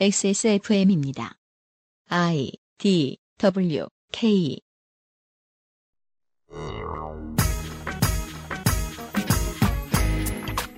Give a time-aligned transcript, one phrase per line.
[0.00, 1.34] XSFM입니다.
[2.08, 4.58] I D W K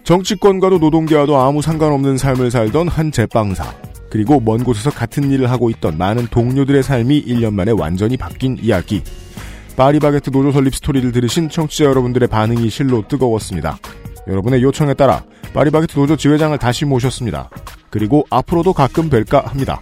[0.02, 3.74] 정치권과도 노동계와도 아무 상관없는 삶을 살던 한 제빵사.
[4.10, 9.02] 그리고 먼 곳에서 같은 일을 하고 있던 많은 동료들의 삶이 1년 만에 완전히 바뀐 이야기.
[9.76, 13.78] 파리바게트 노조 설립 스토리를 들으신 청취자 여러분들의 반응이 실로 뜨거웠습니다.
[14.26, 15.24] 여러분의 요청에 따라
[15.54, 17.48] 파리바게트 노조 지회장을 다시 모셨습니다.
[17.88, 19.80] 그리고 앞으로도 가끔 뵐까 합니다.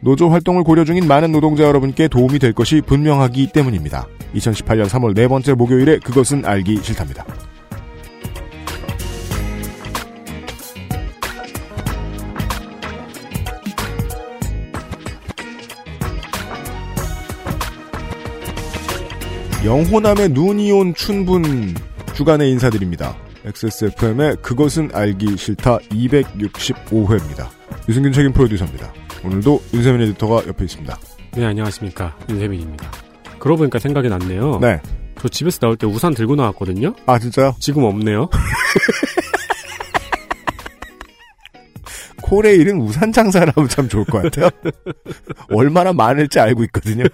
[0.00, 4.06] 노조 활동을 고려 중인 많은 노동자 여러분께 도움이 될 것이 분명하기 때문입니다.
[4.34, 7.24] 2018년 3월 네 번째 목요일에 그것은 알기 싫답니다.
[19.64, 21.74] 영호남의 눈이 온 춘분
[22.14, 23.16] 주간에 인사드립니다.
[23.48, 27.48] XSFM의 그것은 알기 싫다 265회입니다.
[27.88, 28.92] 유승균 책임 프로듀서입니다.
[29.24, 30.98] 오늘도 윤세민 에디터가 옆에 있습니다.
[31.32, 32.14] 네, 안녕하십니까.
[32.28, 32.90] 윤세민입니다.
[33.38, 34.58] 그러고 보니까 생각이 났네요.
[34.60, 34.80] 네.
[35.18, 36.94] 저 집에서 나올 때 우산 들고 나왔거든요?
[37.06, 37.54] 아, 진짜요?
[37.58, 38.28] 지금 없네요.
[42.22, 44.50] 코레일은 우산 장사를 하면 참 좋을 것 같아요.
[45.50, 47.04] 얼마나 많을지 알고 있거든요.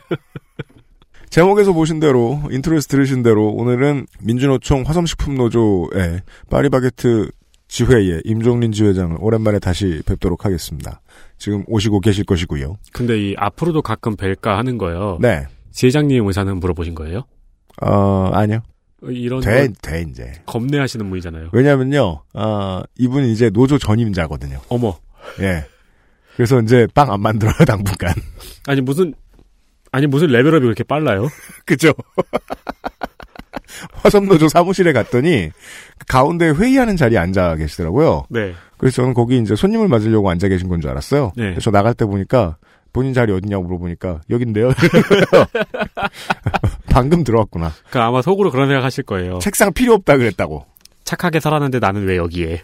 [1.35, 7.29] 제목에서 보신 대로, intro에서 들으신 대로, 오늘은 민주노총 화성식품노조의 파리바게트
[7.67, 11.01] 지회의 임종린 지회장을 오랜만에 다시 뵙도록 하겠습니다.
[11.37, 12.79] 지금 오시고 계실 것이고요.
[12.93, 15.19] 근데 이 앞으로도 가끔 뵐까 하는 거예요.
[15.21, 15.45] 네.
[15.73, 17.25] 지회장님 의사는 물어보신 거예요?
[17.83, 18.61] 어, 아니요.
[19.03, 20.35] 어, 이런 돼, 거 돼, 이제.
[20.47, 21.49] 겁내하시는 분이잖아요.
[21.53, 24.61] 왜냐면요, 어, 이분이 이제 노조 전임자거든요.
[24.69, 24.97] 어머.
[25.41, 25.65] 예.
[26.37, 28.15] 그래서 이제 빵 안 만들어요, 당분간.
[28.69, 29.15] 아니 무슨
[29.95, 31.29] 아니 무슨 레벨업이 그렇게 빨라요?
[31.65, 31.93] 그죠?
[34.03, 35.51] 화성노조 사무실에 갔더니
[35.99, 38.25] 그 가운데 회의하는 자리에 앉아 계시더라고요.
[38.29, 38.55] 네.
[38.77, 41.31] 그래서 저는 거기 이제 손님을 맞으려고 앉아 계신 건 줄 알았어요.
[41.37, 41.45] 네.
[41.45, 42.57] 그래서 저 나갈 때 보니까
[42.93, 44.73] 본인 자리 어디냐고 물어보니까 여긴데요.
[46.91, 47.73] 방금 들어왔구나.
[47.91, 49.39] 그 아마 속으로 그런 생각 하실 거예요.
[49.39, 50.67] 책상 필요 없다 그랬다고.
[51.05, 52.63] 착하게 살았는데 나는 왜 여기에?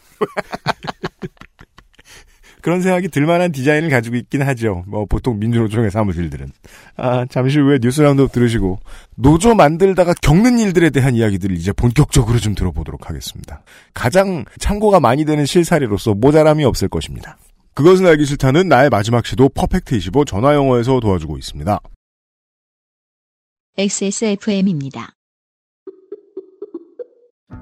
[2.63, 4.85] 그런 생각이 들만한 디자인을 가지고 있긴 하죠.
[4.87, 6.49] 뭐 보통 민주노총의 사무실들은.
[6.97, 8.79] 아 잠시 후에 뉴스 roundup 들으시고
[9.17, 13.63] 노조 만들다가 겪는 일들에 대한 이야기들을 이제 본격적으로 좀 들어보도록 하겠습니다.
[13.95, 17.37] 가장 참고가 많이 되는 실사례로서 모자람이 없을 것입니다.
[17.75, 21.81] 그것은 알기 싫다는 나의 마지막 시도 퍼펙트 25 전화 영어에서 도와주고 있습니다.
[23.79, 25.15] XSFM입니다.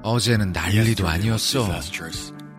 [0.03, 1.67] 어제는 난리도 아니었어.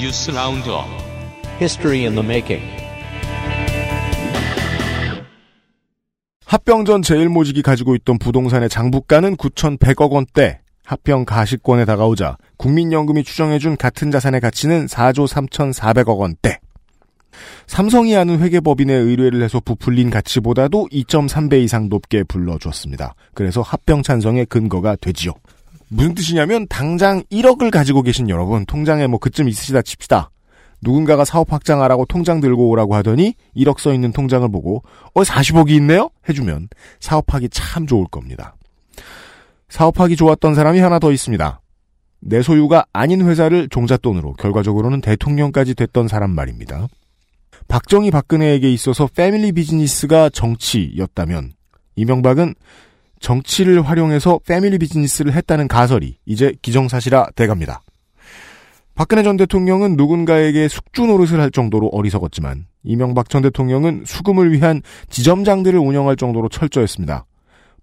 [0.00, 0.86] 뉴스 roundup
[1.60, 2.64] History in the making.
[6.46, 10.60] 합병 전 제일모직이 가지고 있던 부동산의 장부가는 9,100억 원대.
[10.86, 16.58] 합병 가시권에 다가오자 국민연금이 추정해준 같은 자산의 가치는 4조 3,400억 원대.
[17.66, 23.14] 삼성이 아는 회계법인의 의뢰를 해서 부풀린 가치보다도 2.3배 이상 높게 불러주었습니다.
[23.34, 25.34] 그래서 합병 찬성의 근거가 되지요.
[25.90, 30.30] 무슨 뜻이냐면 당장 1억을 가지고 계신 여러분 통장에 뭐 그쯤 있으시다 칩시다.
[30.82, 34.82] 누군가가 사업 확장하라고 통장 들고 오라고 하더니 1억 써 있는 통장을 보고
[35.14, 36.10] 어 40억이 있네요?
[36.28, 36.68] 해주면
[37.00, 38.54] 사업하기 참 좋을 겁니다.
[39.68, 41.60] 사업하기 좋았던 사람이 하나 더 있습니다.
[42.20, 46.86] 내 소유가 아닌 회사를 종잣돈으로 결과적으로는 대통령까지 됐던 사람 말입니다.
[47.66, 51.52] 박정희 박근혜에게 있어서 패밀리 비즈니스가 정치였다면
[51.96, 52.54] 이명박은
[53.20, 57.82] 정치를 활용해서 패밀리 비즈니스를 했다는 가설이 이제 기정사실화 돼갑니다.
[58.94, 65.78] 박근혜 전 대통령은 누군가에게 숙주 노릇을 할 정도로 어리석었지만 이명박 전 대통령은 수금을 위한 지점장들을
[65.78, 67.24] 운영할 정도로 철저했습니다.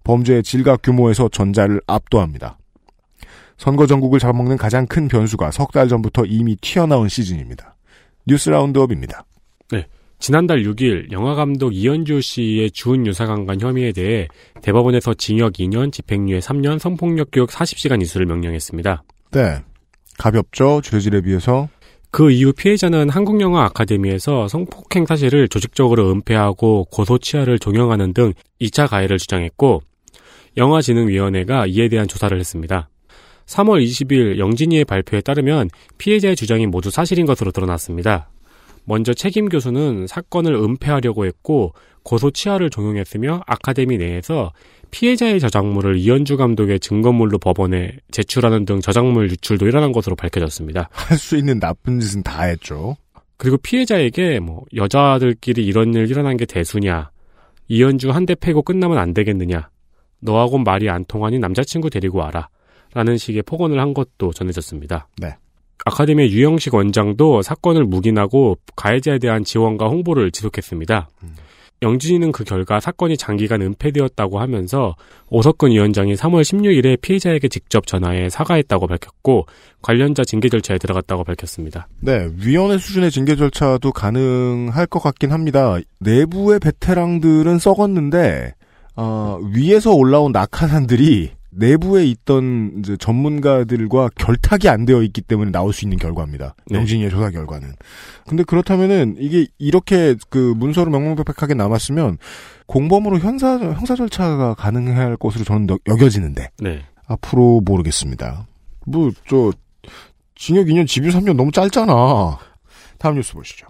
[0.04, 2.58] 범죄의 질과 규모에서 전자를 압도합니다.
[3.56, 7.74] 선거 전국을 잡아먹는 가장 큰 변수가 석 달 전부터 이미 튀어나온 시즌입니다.
[8.26, 9.24] 뉴스 라운드업입니다.
[10.18, 14.26] 지난달 6일 영화감독 이현주 씨의 주은 유사강간 혐의에 대해
[14.62, 19.02] 대법원에서 징역 2년, 집행유예 3년, 성폭력 교육 40시간 이수를 명령했습니다.
[19.32, 19.62] 네.
[20.18, 20.80] 가볍죠.
[20.82, 21.68] 죄질에 비해서.
[22.10, 29.18] 그 이후 피해자는 한국영화 아카데미에서 성폭행 사실을 조직적으로 은폐하고 고소 치하를 종용하는 등 2차 가해를
[29.18, 29.82] 주장했고
[30.56, 32.88] 영화진흥위원회가 이에 대한 조사를 했습니다.
[33.46, 38.30] 3월 20일 영진이의 발표에 따르면 피해자의 주장이 모두 사실인 것으로 드러났습니다.
[38.88, 41.74] 먼저 책임 교수는 사건을 은폐하려고 했고
[42.04, 44.50] 고소 치하를 종용했으며 아카데미 내에서
[44.90, 50.88] 피해자의 저작물을 이현주 감독의 증거물로 법원에 제출하는 등 저작물 유출도 일어난 것으로 밝혀졌습니다.
[50.90, 52.96] 할 수 있는 나쁜 짓은 다 했죠.
[53.36, 57.10] 그리고 피해자에게 뭐 여자들끼리 이런 일 일어난 게 대수냐
[57.68, 59.68] 이현주 한 대 패고 끝나면 안 되겠느냐
[60.20, 62.48] 너하고 말이 안 통하니 남자친구 데리고 와라
[62.94, 65.08] 라는 식의 폭언을 한 것도 전해졌습니다.
[65.18, 65.36] 네.
[65.84, 71.08] 아카데미의 유영식 원장도 사건을 묵인하고 가해자에 대한 지원과 홍보를 지속했습니다.
[71.82, 74.96] 영진이는 그 결과 사건이 장기간 은폐되었다고 하면서
[75.30, 79.46] 오석근 위원장이 3월 16일에 피해자에게 직접 전화해 사과했다고 밝혔고
[79.80, 81.88] 관련자 징계 절차에 들어갔다고 밝혔습니다.
[82.00, 85.78] 네, 위원회 수준의 징계 절차도 가능할 것 같긴 합니다.
[86.00, 88.54] 내부의 베테랑들은 썩었는데
[88.96, 95.98] 어, 위에서 올라온 낙하산들이 내부에 있던 전문가들과 결탁이 안 되어 있기 때문에 나올 수 있는
[95.98, 96.54] 결과입니다.
[96.66, 96.78] 네.
[96.78, 97.72] 영진이의 조사 결과는.
[98.26, 102.18] 근데 그렇다면은 이게 이렇게 그 문서로 명명백백하게 남았으면
[102.66, 106.82] 공범으로 형사 형사 절차가 가능할 것으로 저는 여- 여겨지는데 네.
[107.06, 108.46] 앞으로 모르겠습니다.
[108.86, 109.52] 뭐 저
[110.34, 112.38] 징역 2년 집유 3년 너무 짧잖아.
[112.98, 113.67] 다음 뉴스 보시죠.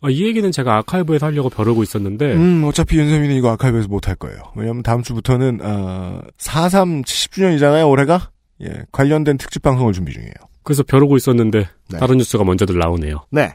[0.00, 4.14] 아, 이 얘기는 제가 아카이브에서 하려고 벼르고 있었는데 음, 어차피 윤세민은 이거 아카이브에서 못 할
[4.14, 4.38] 거예요.
[4.56, 8.30] 왜냐면 다음 주부터는, 어, 4.3 70주년이잖아요, 올해가?
[8.62, 10.32] 예, 관련된 특집 방송을 준비 중이에요.
[10.62, 11.98] 그래서 벼르고 있었는데 네.
[11.98, 13.24] 다른 뉴스가 먼저들 나오네요.
[13.30, 13.54] 네.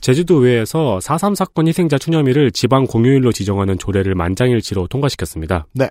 [0.00, 5.66] 제주도의회에서 4.3 사건 희생자 추념일을 지방 공휴일로 지정하는 조례를 만장일치로 통과시켰습니다.
[5.74, 5.88] 네.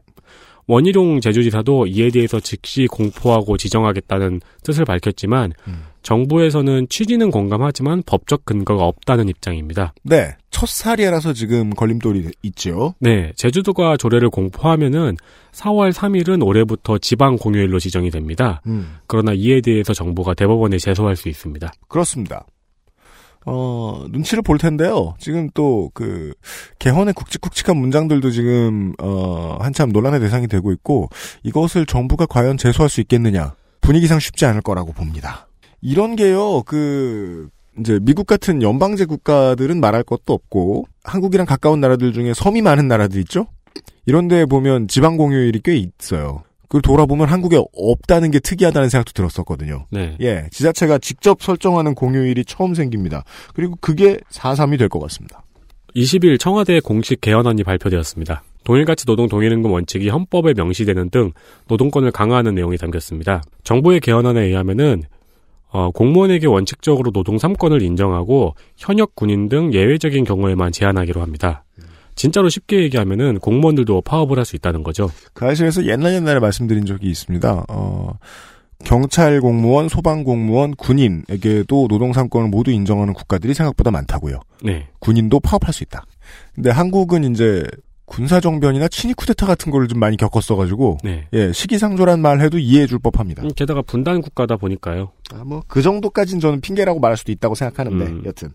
[0.68, 5.84] 원희룡 제주지사도 이에 대해서 즉시 공포하고 지정하겠다는 뜻을 밝혔지만 음.
[6.04, 9.94] 정부에서는 취지는 공감하지만 법적 근거가 없다는 입장입니다.
[10.04, 10.36] 네.
[10.50, 12.94] 첫 사례라서 지금 걸림돌이 있죠.
[13.00, 15.18] 네, 제주도가 조례를 공포하면은
[15.54, 18.62] 4월 3일은 올해부터 지방 공휴일로 지정이 됩니다.
[18.68, 21.72] 음, 그러나 이에 대해서 정부가 대법원에 제소할 수 있습니다.
[21.88, 22.46] 그렇습니다.
[23.46, 25.16] 어, 눈치를 볼 텐데요.
[25.18, 26.34] 지금 또, 그,
[26.78, 31.10] 개헌의 굵직굵직한 문장들도 지금, 어, 한참 논란의 대상이 되고 있고,
[31.42, 33.56] 이것을 정부가 과연 제소할 수 있겠느냐.
[33.82, 35.48] 분위기상 쉽지 않을 거라고 봅니다.
[35.82, 37.50] 이런 게요, 그,
[37.80, 43.20] 이제 미국 같은 연방제 국가들은 말할 것도 없고, 한국이랑 가까운 나라들 중에 섬이 많은 나라들
[43.22, 43.48] 있죠?
[44.06, 46.44] 이런 데 보면 지방 공휴일이 꽤 있어요.
[46.64, 49.88] 그걸 돌아보면 한국에 없다는 게 특이하다는 생각도 들었었거든요.
[49.90, 50.16] 네.
[50.22, 53.24] 예, 지자체가 직접 설정하는 공휴일이 처음 생깁니다.
[53.54, 55.44] 그리고 그게 4.3이 될 것 같습니다.
[55.96, 58.44] 20일 청와대 공식 개헌안이 발표되었습니다.
[58.64, 61.32] 동일가치 노동 동일임금 원칙이 헌법에 명시되는 등
[61.68, 63.44] 노동권을 강화하는 내용이 담겼습니다.
[63.64, 65.04] 정부의 개헌안에 의하면은
[65.72, 71.64] 어, 공무원에게 원칙적으로 노동 3권을 인정하고 현역 군인 등 예외적인 경우에만 제한하기로 합니다.
[72.16, 75.10] 진짜로 쉽게 얘기하면은 공무원들도 파업을 할 수 있다는 거죠.
[75.34, 77.66] 그 사실에서 옛날 옛날에 말씀드린 적이 있습니다.
[77.70, 78.14] 어,
[78.84, 84.40] 경찰 공무원, 소방 공무원, 군인에게도 노동 3권을 모두 인정하는 국가들이 생각보다 많다고요.
[84.64, 84.88] 네.
[85.00, 86.04] 군인도 파업할 수 있다.
[86.54, 87.64] 근데 한국은 이제
[88.12, 91.28] 군사정변이나 친위 쿠데타 같은 거를 좀 많이 겪었어가지고, 네.
[91.32, 93.44] 예, 시기상조란 말 해도 이해해줄 법합니다.
[93.44, 95.12] 음, 게다가 분단 국가다 보니까요.
[95.34, 98.24] 아, 뭐, 그 정도까진 저는 핑계라고 말할 수도 있다고 생각하는데, 음.
[98.26, 98.50] 여튼.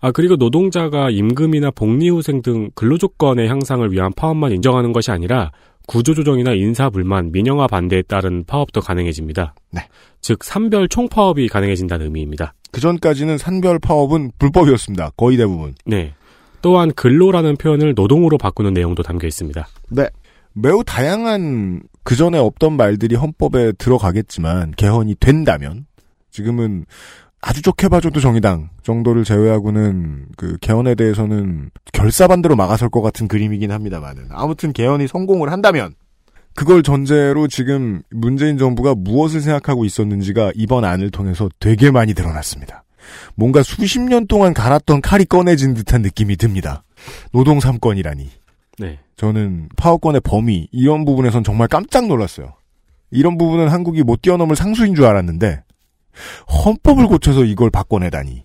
[0.00, 5.52] 아, 그리고 노동자가 임금이나 복리후생 등 근로조건의 향상을 위한 파업만 인정하는 것이 아니라
[5.86, 9.54] 구조조정이나 인사 불만, 민영화 반대에 따른 파업도 가능해집니다.
[9.70, 9.82] 네.
[10.20, 12.54] 즉, 산별 총파업이 가능해진다는 의미입니다.
[12.72, 15.10] 그 전까지는 산별 파업은 불법이었습니다.
[15.16, 15.76] 거의 대부분.
[15.86, 16.12] 네.
[16.64, 19.68] 또한 근로라는 표현을 노동으로 바꾸는 내용도 담겨 있습니다.
[19.90, 20.08] 네.
[20.54, 25.84] 매우 다양한 그 전에 없던 말들이 헌법에 들어가겠지만 개헌이 된다면
[26.30, 26.86] 지금은
[27.42, 34.28] 아주 좋게 봐줘도 정의당 정도를 제외하고는 그 개헌에 대해서는 결사반대로 막아설 것 같은 그림이긴 합니다만은
[34.30, 35.92] 아무튼 개헌이 성공을 한다면
[36.54, 42.83] 그걸 전제로 지금 문재인 정부가 무엇을 생각하고 있었는지가 이번 안을 통해서 되게 많이 드러났습니다.
[43.34, 46.84] 뭔가 수십 년 동안 갈았던 칼이 꺼내진 듯한 느낌이 듭니다.
[47.32, 48.26] 노동 3권이라니.
[48.78, 48.98] 네.
[49.16, 52.54] 저는 파워권의 범위 이런 부분에선 정말 깜짝 놀랐어요.
[53.10, 55.62] 이런 부분은 한국이 못 뛰어넘을 상수인 줄 알았는데
[56.64, 58.44] 헌법을 고쳐서 이걸 바꿔내다니.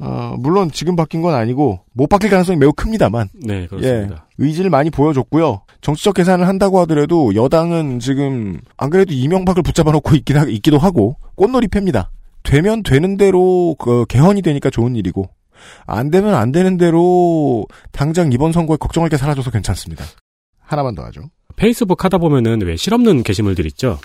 [0.00, 4.26] 어, 물론 지금 바뀐 건 아니고 못 바뀔 가능성이 매우 큽니다만 네, 그렇습니다.
[4.38, 5.62] 예, 의지를 많이 보여줬고요.
[5.80, 11.16] 정치적 계산을 한다고 하더라도 여당은 지금 안 그래도 이명박을 붙잡아 놓고 있긴 하, 있기도 하고
[11.36, 12.08] 꽃놀이 팹니다.
[12.44, 15.28] 되면 되는 대로 그 개헌이 되니까 좋은 일이고
[15.86, 20.04] 안 되면 안 되는 대로 당장 이번 선거에 걱정할 게 사라져서 괜찮습니다.
[20.60, 21.22] 하나만 더 하죠.
[21.56, 23.98] 페이스북 하다 보면은 왜 실없는 게시물들 있죠?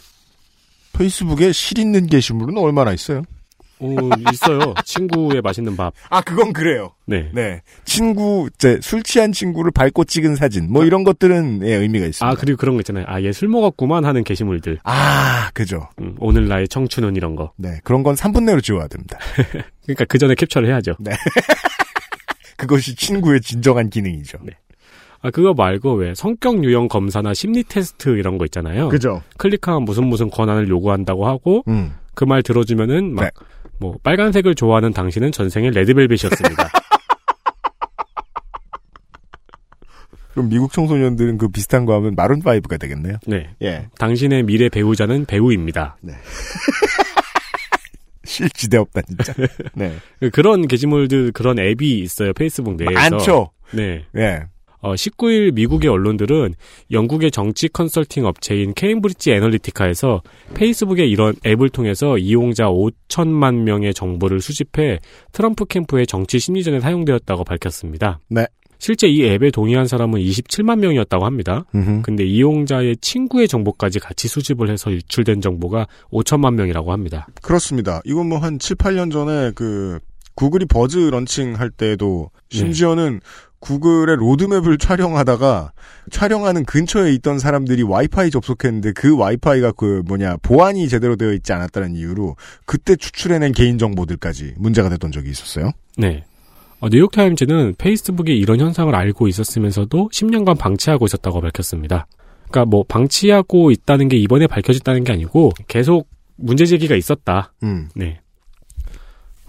[0.94, 3.24] 페이스북에 실 있는 게시물은 얼마나 있어요?
[3.80, 4.74] 오, 있어요.
[4.86, 5.94] 친구의 맛있는 밥.
[6.10, 6.92] 아, 그건 그래요.
[7.06, 7.30] 네.
[7.34, 7.62] 네.
[7.86, 12.28] 친구, 이제 술 취한 친구를 밟고 찍은 사진, 뭐 이런 것들은 예, 의미가 있습니다.
[12.28, 13.06] 아, 그리고 그런 거 있잖아요.
[13.08, 14.80] 아, 얘 술 먹었구만 하는 게시물들.
[14.84, 15.88] 아, 그죠.
[16.02, 17.54] 음, 오늘 나의 청춘은 이런 거.
[17.56, 17.80] 네.
[17.84, 19.18] 그런 건 3분 내로 지워야 됩니다.
[19.86, 20.96] 그러니까 그 전에 캡처를 해야죠.
[22.58, 24.40] 그것이 친구의 진정한 기능이죠.
[24.44, 24.54] 네.
[25.22, 28.90] 아, 그거 말고 왜 성격 유형 검사나 심리 테스트 이런 거 있잖아요.
[28.90, 29.22] 그죠.
[29.38, 31.94] 클릭하면 무슨 무슨 권한을 요구한다고 하고 음.
[32.14, 33.30] 그말 들어주면은 막 네.
[33.80, 36.70] 뭐 빨간색을 좋아하는 당신은 전생에 레드벨벳이었습니다.
[40.34, 43.18] 그럼 미국 청소년들은 그 비슷한 거 하면 마룬 5가 되겠네요.
[43.26, 43.50] 네.
[43.62, 43.88] 예.
[43.98, 45.98] 당신의 미래 배우자는 배우입니다.
[48.24, 49.34] 실지대 없다, 진짜.
[49.76, 49.96] 네.
[50.32, 52.32] 그런 게시물들 그런 앱이 있어요.
[52.34, 52.94] 페이스북 내에서.
[52.94, 53.52] 많죠.
[53.74, 54.06] 네.
[54.16, 54.44] 예.
[54.82, 56.54] 어, 19일 미국의 언론들은
[56.92, 60.22] 영국의 정치 컨설팅 업체인 케임브리지 애널리티카에서
[60.54, 65.00] 페이스북의 이런 앱을 통해서 이용자 5천만 명의 정보를 수집해
[65.32, 68.20] 트럼프 캠프의 정치 심리전에 사용되었다고 밝혔습니다.
[68.30, 68.46] 네.
[68.82, 71.66] 실제 이 앱에 동의한 사람은 27만 명이었다고 합니다.
[71.76, 72.02] 음흠.
[72.02, 77.28] 근데 이용자의 친구의 정보까지 같이 수집을 해서 유출된 정보가 5천만 명이라고 합니다.
[77.42, 78.00] 그렇습니다.
[78.06, 80.00] 이건 뭐 한 7, 8년 전에 그
[80.36, 83.20] 구글이 버즈 런칭 할 때도 심지어는
[83.60, 85.72] 구글의 로드맵을 촬영하다가
[86.12, 91.96] 촬영하는 근처에 있던 사람들이 와이파이 접속했는데 그 와이파이가 그 뭐냐 보안이 제대로 되어 있지 않았다는
[91.96, 92.36] 이유로
[92.66, 95.72] 그때 추출해낸 개인 정보들까지 문제가 됐던 적이 있었어요.
[95.98, 96.24] 네.
[96.80, 102.08] 어, 뉴욕타임즈는 페이스북이 이런 현상을 알고 있었으면서도 10년간 방치하고 있었다고 밝혔습니다.
[102.50, 107.54] 그러니까 뭐 방치하고 있다는 게 이번에 밝혀졌다는 게 아니고 계속 문제 제기가 있었다.
[107.64, 107.90] 음.
[107.96, 108.22] 네.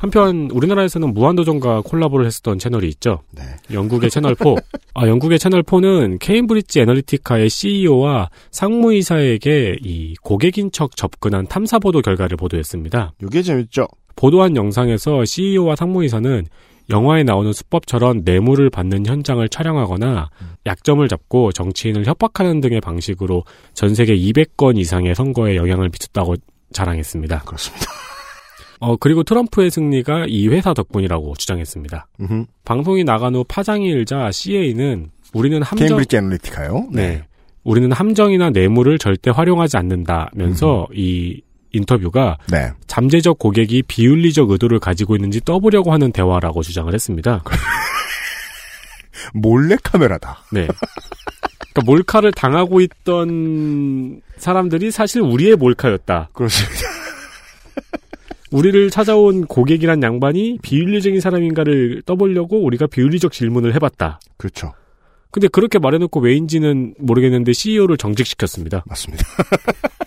[0.00, 3.20] 한편 우리나라에서는 무한도전과 콜라보를 했었던 채널이 있죠.
[3.32, 3.42] 네.
[3.70, 4.44] 영국의 채널 4.
[4.94, 12.38] 아, 영국의 채널 4는 케임브리지 애널리티카의 CEO와 상무이사에게 이 고객인 척 접근한 탐사 보도 결과를
[12.38, 13.12] 보도했습니다.
[13.22, 13.86] 이게 재밌죠.
[14.16, 16.46] 보도한 영상에서 CEO와 상무이사는
[16.88, 20.30] 영화에 나오는 수법처럼 뇌물을 받는 현장을 촬영하거나
[20.64, 26.36] 약점을 잡고 정치인을 협박하는 등의 방식으로 전 세계 200건 이상의 선거에 영향을 미쳤다고
[26.72, 27.40] 자랑했습니다.
[27.40, 28.09] 그렇습니다.
[28.80, 32.08] 어, 그리고 트럼프의 승리가 이 회사 덕분이라고 주장했습니다.
[32.20, 32.46] 음흠.
[32.64, 36.88] 방송이 나간 후 파장이 일자 CA는 우리는 함정, 케임브리지 애널리티카요.
[36.92, 37.24] 네.
[37.62, 42.72] 우리는 함정이나 뇌물을 절대 활용하지 않는다면서 이 인터뷰가 네.
[42.86, 47.44] 잠재적 고객이 비윤리적 의도를 가지고 있는지 떠보려고 하는 대화라고 주장을 했습니다.
[49.34, 50.42] 몰래 카메라다.
[50.52, 50.66] 네.
[51.72, 56.30] 그러니까 몰카를 당하고 있던 사람들이 사실 우리의 몰카였다.
[56.32, 56.99] 그렇습니다.
[58.50, 64.20] 우리를 찾아온 고객이란 양반이 비윤리적인 사람인가를 떠보려고 우리가 비윤리적 질문을 해봤다.
[64.36, 64.72] 그렇죠.
[65.30, 68.82] 근데 그렇게 말해놓고 왜인지는 모르겠는데 CEO를 정직시켰습니다.
[68.86, 69.24] 맞습니다.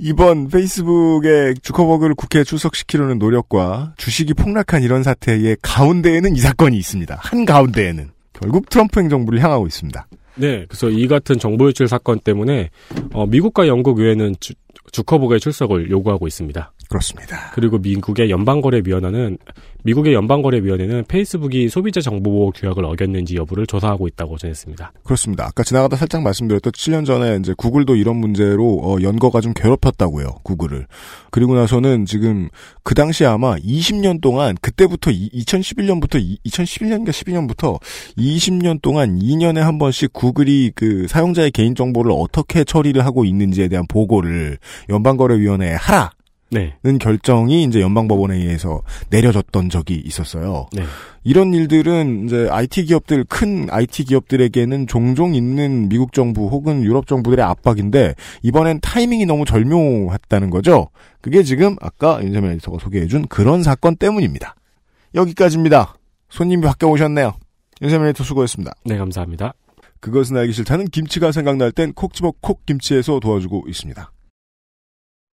[0.00, 7.18] 이번 페이스북의 주커버그를 국회에 출석시키려는 노력과 주식이 폭락한 이런 사태의 가운데에는 이 사건이 있습니다.
[7.20, 8.10] 한 가운데에는.
[8.32, 10.06] 결국 트럼프 행정부를 향하고 있습니다.
[10.38, 12.70] 네, 그래서 이 같은 정보 유출 사건 때문에
[13.12, 14.54] 어, 미국과 영국 의회는 주,
[14.92, 16.72] 주커버그의 출석을 요구하고 있습니다.
[16.88, 17.50] 그렇습니다.
[17.54, 19.38] 그리고 미국의 연방거래위원회는
[19.84, 24.92] 미국의 연방거래위원회는 페이스북이 소비자 정보보호 규약을 어겼는지 여부를 조사하고 있다고 전했습니다.
[25.04, 25.44] 그렇습니다.
[25.46, 30.40] 아까 지나가다 살짝 말씀드렸던 7년 전에 이제 구글도 이런 문제로 어, 연거가 좀 괴롭혔다고요.
[30.42, 30.86] 구글을.
[31.30, 32.48] 그리고 나서는 지금
[32.82, 37.80] 그 당시 아마 20년 동안 그때부터 이, 2011년부터 2011년인가 12년부터
[38.16, 43.86] 20년 동안 2년에 한 번씩 구글이 그 사용자의 개인 정보를 어떻게 처리를 하고 있는지에 대한
[43.86, 44.58] 보고를
[44.88, 46.10] 연방거래위원회에 하라.
[46.50, 46.74] 네.
[46.82, 50.66] 는 결정이 이제 연방법원에 의해서 내려졌던 적이 있었어요.
[50.72, 50.82] 네.
[51.24, 57.44] 이런 일들은 이제 IT 기업들 큰 IT 기업들에게는 종종 있는 미국 정부 혹은 유럽 정부들의
[57.44, 60.88] 압박인데 이번엔 타이밍이 너무 절묘했다는 거죠.
[61.20, 64.54] 그게 지금 아까 윤세민 에디터가 소개해준 그런 사건 때문입니다.
[65.14, 65.94] 여기까지입니다.
[66.30, 67.34] 손님이 바뀌어 오셨네요.
[67.82, 68.72] 윤세민 에디터 수고했습니다.
[68.84, 69.52] 네, 감사합니다.
[70.00, 74.12] 그것은 알기 싫다는 김치가 생각날 땐 콕 집어 콕 김치에서 도와주고 있습니다.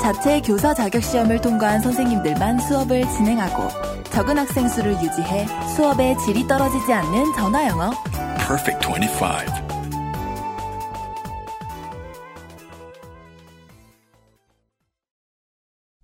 [0.00, 3.68] 자체 교사 자격 시험을 통과한 선생님들만 수업을 진행하고
[4.10, 7.90] 적은 학생 수를 유지해 수업의 질이 떨어지지 않는 전화 영어.
[8.38, 9.70] Perfect 25.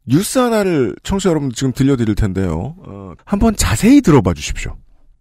[0.08, 2.76] 뉴스 하나를 청취자 여러분들 지금 들려드릴 텐데요.
[2.86, 4.76] 어, 한번 자세히 들어봐 주십시오.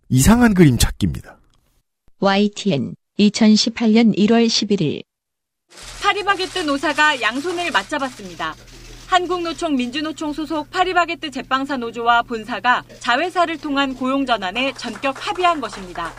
[0.09, 1.39] 이상한 그림 찾기입니다.
[2.19, 5.04] YTN 2018년 1월 11일
[6.01, 8.55] 파리바게뜨 노사가 양손을 맞잡았습니다.
[9.07, 16.11] 한국노총 민주노총 소속 파리바게뜨 제빵사 노조와 본사가 자회사를 통한 고용 전환에 전격 합의한 것입니다.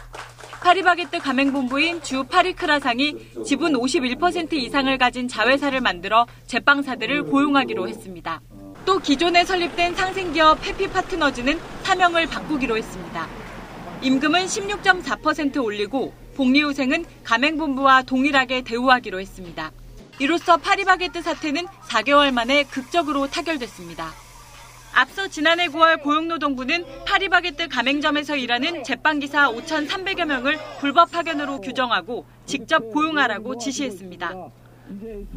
[0.63, 8.41] 파리바게뜨 가맹본부인 주 파리크라상이 지분 51% 이상을 가진 자회사를 만들어 제빵사들을 고용하기로 했습니다.
[8.85, 13.29] 또 기존에 설립된 상생기업 해피 파트너즈는 사명을 바꾸기로 했습니다.
[14.03, 19.73] 임금은 16.4% 올리고 복리후생은 가맹본부와 동일하게 대우하기로 했습니다.
[20.19, 24.12] 이로써 파리바게뜨 사태는 4개월 만에 극적으로 타결됐습니다.
[24.95, 33.59] 앞서 지난해 9월 고용노동부는 파리바게뜨 가맹점에서 일하는 제빵기사 5,300여 명을 불법 파견으로 규정하고 직접 고용하라고
[33.59, 34.33] 지시했습니다.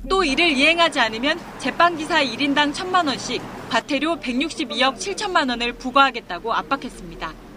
[0.10, 7.49] 또 이를 이행하지 않으면 제빵기사 1인당 1천만 원씩 과태료 162억 7천만 원을 부과하겠다고 압박했습니다.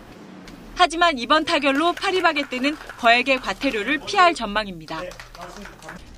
[0.74, 5.00] 하지만 이번 타결로 파리바게뜨는 거액의 과태료를 피할 전망입니다.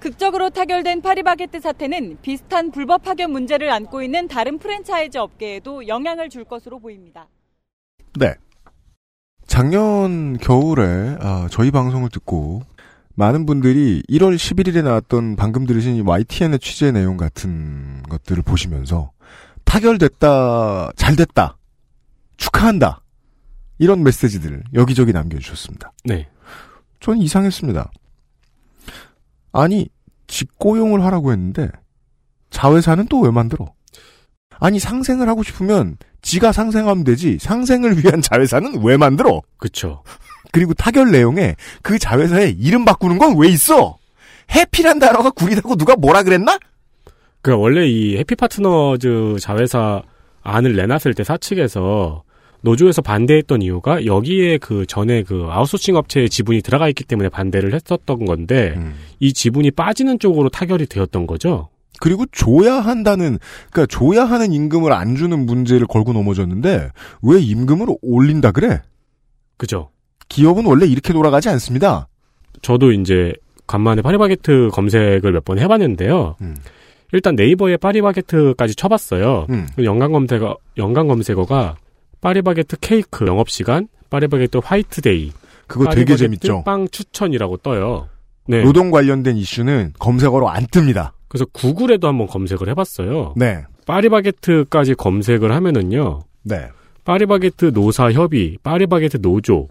[0.01, 6.45] 극적으로 타결된 파리바게뜨 사태는 비슷한 불법 파견 문제를 안고 있는 다른 프랜차이즈 업계에도 영향을 줄
[6.45, 7.27] 것으로 보입니다.
[8.19, 8.35] 네.
[9.47, 12.63] 작년 겨울에 아, 저희 방송을 듣고
[13.15, 19.13] 많은 분들이 1월 11일에 나왔던 방금 들으신 이 YTN의 취재 내용 같은 것들을 보시면서
[19.65, 21.57] 타결됐다, 잘 됐다,
[22.37, 23.04] 축하한다
[23.85, 25.93] 이런 메시지들을 여기저기 남겨주셨습니다.
[26.05, 26.26] 네.
[27.00, 27.91] 전 이상했습니다.
[29.53, 29.88] 아니
[30.26, 31.69] 직고용을 하라고 했는데
[32.50, 33.73] 자회사는 또 왜 만들어?
[34.59, 39.43] 아니 상생을 하고 싶으면 지가 상생하면 되지 상생을 위한 자회사는 왜 만들어?
[39.59, 40.03] 그쵸.
[40.50, 43.99] 그리고 타결 내용에 그 자회사에 이름 바꾸는 건 왜 있어?
[44.55, 46.59] 해피란 단어가 구리다고 누가 뭐라 그랬나?
[47.42, 50.03] 그 원래 이 해피 파트너즈 자회사
[50.42, 52.23] 안을 내놨을 때 사측에서
[52.64, 58.24] 노조에서 반대했던 이유가 여기에 그 전에 그 아웃소싱 업체의 지분이 들어가 있기 때문에 반대를 했었던
[58.24, 58.94] 건데 음.
[59.20, 61.68] 이 지분이 빠지는 쪽으로 타결이 되었던 거죠.
[62.00, 63.38] 그리고 줘야 한다는
[63.70, 66.90] 그러니까 줘야 하는 임금을 안 주는 문제를 걸고 넘어졌는데
[67.22, 68.81] 왜 임금을 올린다 그래?
[69.59, 69.90] 그죠.
[70.31, 72.09] 기업은 원래 이렇게 돌아가지 않습니다.
[72.62, 73.35] 저도 이제
[73.66, 76.37] 간만에 파리바게트 검색을 몇 번 해봤는데요.
[76.40, 76.57] 음.
[77.12, 79.46] 일단 네이버에 파리바게트까지 쳐봤어요.
[79.50, 79.68] 음.
[79.77, 81.77] 그 연관 검색어 연관 검색어가
[82.25, 85.33] 파리바게트 케이크 영업시간, 파리바게트 화이트데이,
[85.67, 86.63] 그거 되게 재밌죠.
[86.65, 88.09] 빵 추천이라고 떠요.
[88.49, 88.63] 네.
[88.63, 91.13] 노동 관련된 이슈는 검색어로 안 뜹니다.
[91.29, 93.35] 그래서 구글에도 한번 검색을 해봤어요.
[93.37, 93.65] 네.
[93.87, 96.23] 파리바게트까지 검색을 하면은요.
[96.45, 96.69] 네.
[97.05, 99.69] 파리바게트 노사 협의, 파리바게트 노조,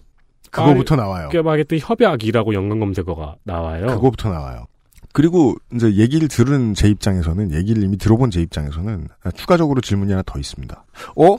[0.52, 1.30] 그거부터 나와요.
[1.30, 3.88] 파리바게트 협약이라고 연관 검색어가 나와요.
[3.88, 4.68] 그거부터 나와요.
[5.12, 10.38] 그리고 이제 얘기를 들은 제 입장에서는 얘기를 이미 들어본 제 입장에서는 추가적으로 질문이 하나 더
[10.38, 10.86] 있습니다.
[11.16, 11.38] 어?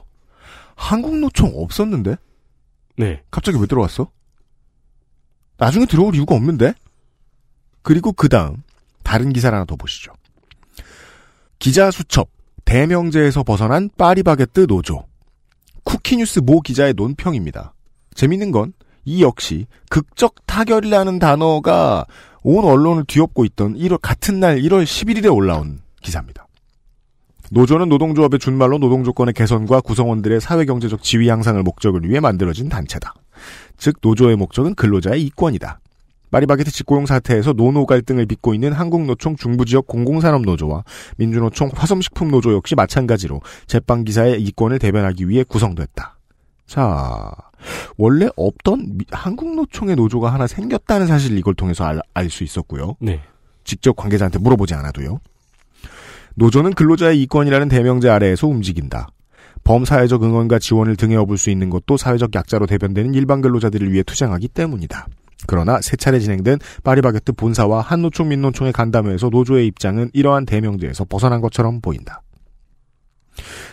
[0.77, 2.17] 한국노총 없었는데?
[2.97, 3.23] 네.
[3.31, 4.11] 갑자기 왜 들어왔어?
[5.57, 6.75] 나중에 들어올 이유가 없는데?
[7.83, 8.63] 그리고 그 다음
[9.03, 10.13] 다른 기사를 하나 더 보시죠.
[11.59, 12.29] 기자 수첩
[12.65, 15.07] 대명제에서 벗어난 파리바게뜨 노조
[15.85, 17.75] 쿠키뉴스 모 기자의 논평입니다.
[18.15, 18.73] 재밌는 건
[19.05, 22.07] 이 역시 극적 타결이라는 단어가
[22.43, 26.44] 온 언론을 뒤엎고 있던 1월 같은 날 1월 11일에 올라온 기사입니다.
[27.51, 33.15] 노조는 노동조합의 준말로 노동조건의 개선과 구성원들의 사회경제적 지위 향상을 목적을 위해 만들어진 단체다.
[33.77, 35.81] 즉 노조의 목적은 근로자의 이권이다.
[36.31, 40.83] 파리바게트 직고용 사태에서 노노 갈등을 빚고 있는 한국노총 중부지역 공공산업노조와
[41.17, 46.19] 민주노총 화성식품노조 역시 마찬가지로 제빵기사의 이권을 대변하기 위해 구성됐다.
[46.67, 47.31] 자,
[47.97, 52.97] 원래 없던 미- 한국노총의 노조가 하나 생겼다는 사실을 이걸 통해서 알 수 있었고요.
[53.01, 53.21] 네.
[53.63, 55.21] 직접 관계자한테 물어보지 않아도요.
[56.37, 59.09] 노조는 근로자의 이권이라는 대명제 아래에서 움직인다.
[59.63, 64.49] 범사회적 응원과 지원을 등에 업을 수 있는 것도 사회적 약자로 대변되는 일반 근로자들을 위해 투쟁하기
[64.49, 65.07] 때문이다.
[65.47, 71.81] 그러나 세 차례 진행된 파리바게뜨 본사와 한노총 민노총의 간담회에서 노조의 입장은 이러한 대명제에서 벗어난 것처럼
[71.81, 72.23] 보인다.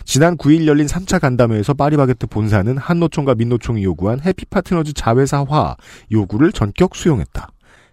[0.06, 5.76] 지난 9일 열린 3차 간담회에서 파리바게뜨 본사는 한노총과 민노총이 요구한 해피파트너즈 자회사화
[6.12, 7.50] 요구를 전격 수용했다.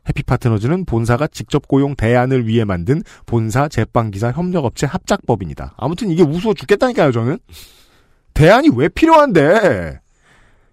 [0.09, 5.75] 해피파트너즈는 본사가 직접 고용 대안을 위해 만든 본사 제빵기사 협력업체 합작법인이다.
[5.77, 7.39] 아무튼 이게 우스워 죽겠다니까요, 저는.
[8.35, 10.01] 대안이 왜 필요한데?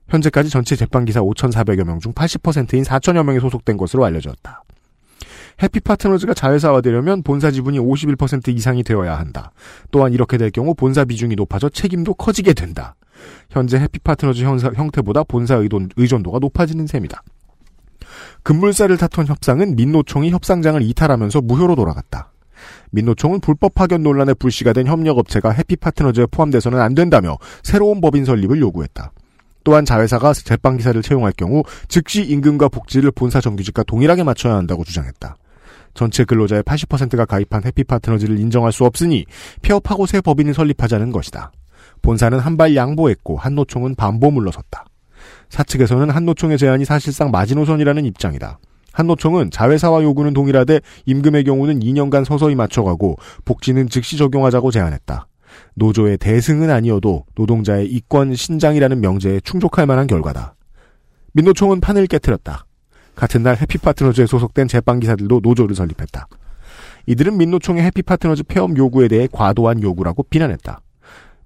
[0.08, 4.64] 현재까지 전체 제빵기사 5,400여 명 중 80%인 4천여 명이 소속된 것으로 알려졌다.
[5.64, 9.52] 해피파트너즈가 자회사화되려면 본사 지분이 51% 이상이 되어야 한다.
[9.90, 12.96] 또한 이렇게 될 경우 본사 비중이 높아져 책임도 커지게 된다.
[13.50, 17.24] 현재 해피파트너즈 형태보다 본사 의돈, 의존도가 높아지는 셈이다.
[18.44, 22.32] 급물살을 탓한 협상은 민노총이 협상장을 이탈하면서 무효로 돌아갔다.
[22.92, 29.12] 민노총은 불법 파견 논란에 불씨가 된 협력업체가 해피파트너즈에 포함돼서는 안 된다며 새로운 법인 설립을 요구했다.
[29.64, 35.36] 또한 자회사가 제빵기사를 채용할 경우 즉시 임금과 복지를 본사 정규직과 동일하게 맞춰야 한다고 주장했다.
[35.96, 39.26] 전체 근로자의 80%가 가입한 해피파트너즈를 인정할 수 없으니
[39.62, 41.52] 폐업하고 새 법인을 설립하자는 것이다.
[42.02, 44.86] 본사는 한 발 양보했고 한노총은 반보 물러섰다.
[45.50, 48.60] 사측에서는 한노총의 제안이 사실상 마지노선이라는 입장이다.
[48.94, 55.28] 한노총은 자회사와 요구는 동일하되 임금의 경우는 2년간 서서히 맞춰가고 복지는 즉시 적용하자고 제안했다.
[55.76, 60.56] 노조의 대승은 아니어도 노동자의 이권 신장이라는 명제에 충족할 만한 결과다.
[61.34, 62.66] 민노총은 판을 깨뜨렸다.
[63.16, 66.28] 같은 날 해피파트너즈에 소속된 제빵기사들도 노조를 설립했다.
[67.08, 70.80] 이들은 민노총의 해피파트너즈 폐업 요구에 대해 과도한 요구라고 비난했다.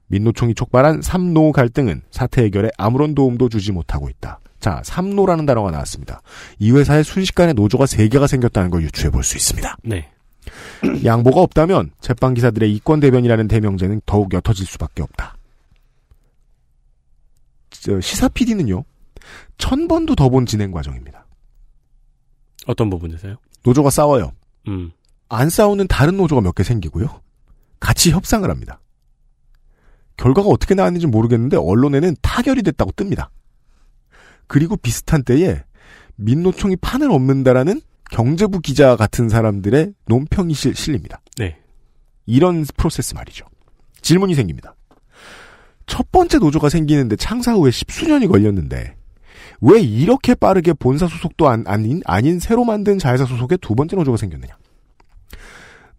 [0.09, 4.39] 민노총이 촉발한 삼노 갈등은 사태 해결에 아무런 도움도 주지 못하고 있다.
[4.59, 6.21] 자, 삼노라는 단어가 나왔습니다.
[6.59, 9.77] 이 회사에 순식간에 노조가 3개가 생겼다는 걸 유추해 볼 수 있습니다.
[9.83, 10.11] 네.
[11.05, 15.35] 양보가 없다면 제빵기사들의 이권 대변이라는 대명제는 더욱 옅어질 수밖에 없다.
[18.01, 18.83] 시사 PD는요,
[19.57, 21.25] 천 번도 더 본 진행 과정입니다.
[22.65, 23.37] 어떤 부분에서요?
[23.63, 24.31] 노조가 싸워요.
[24.67, 24.91] 음.
[25.29, 27.21] 안 싸우는 다른 노조가 몇 개 생기고요.
[27.79, 28.79] 같이 협상을 합니다.
[30.19, 33.29] 결과가 어떻게 나왔는지 모르겠는데 언론에는 타결이 됐다고 뜹니다.
[34.47, 35.63] 그리고 비슷한 때에
[36.17, 37.79] 민노총이 판을 엎는다라는
[38.11, 41.21] 경제부 기자 같은 사람들의 논평이 실, 실립니다.
[41.37, 41.57] 네.
[42.25, 43.45] 이런 프로세스 말이죠.
[44.01, 44.75] 질문이 생깁니다.
[45.85, 48.95] 첫 번째 노조가 생기는데 창사 후에 십수년이 걸렸는데
[49.61, 54.17] 왜 이렇게 빠르게 본사 소속도 안, 아닌 아닌 새로 만든 자회사 소속의 두 번째 노조가
[54.17, 54.57] 생겼느냐?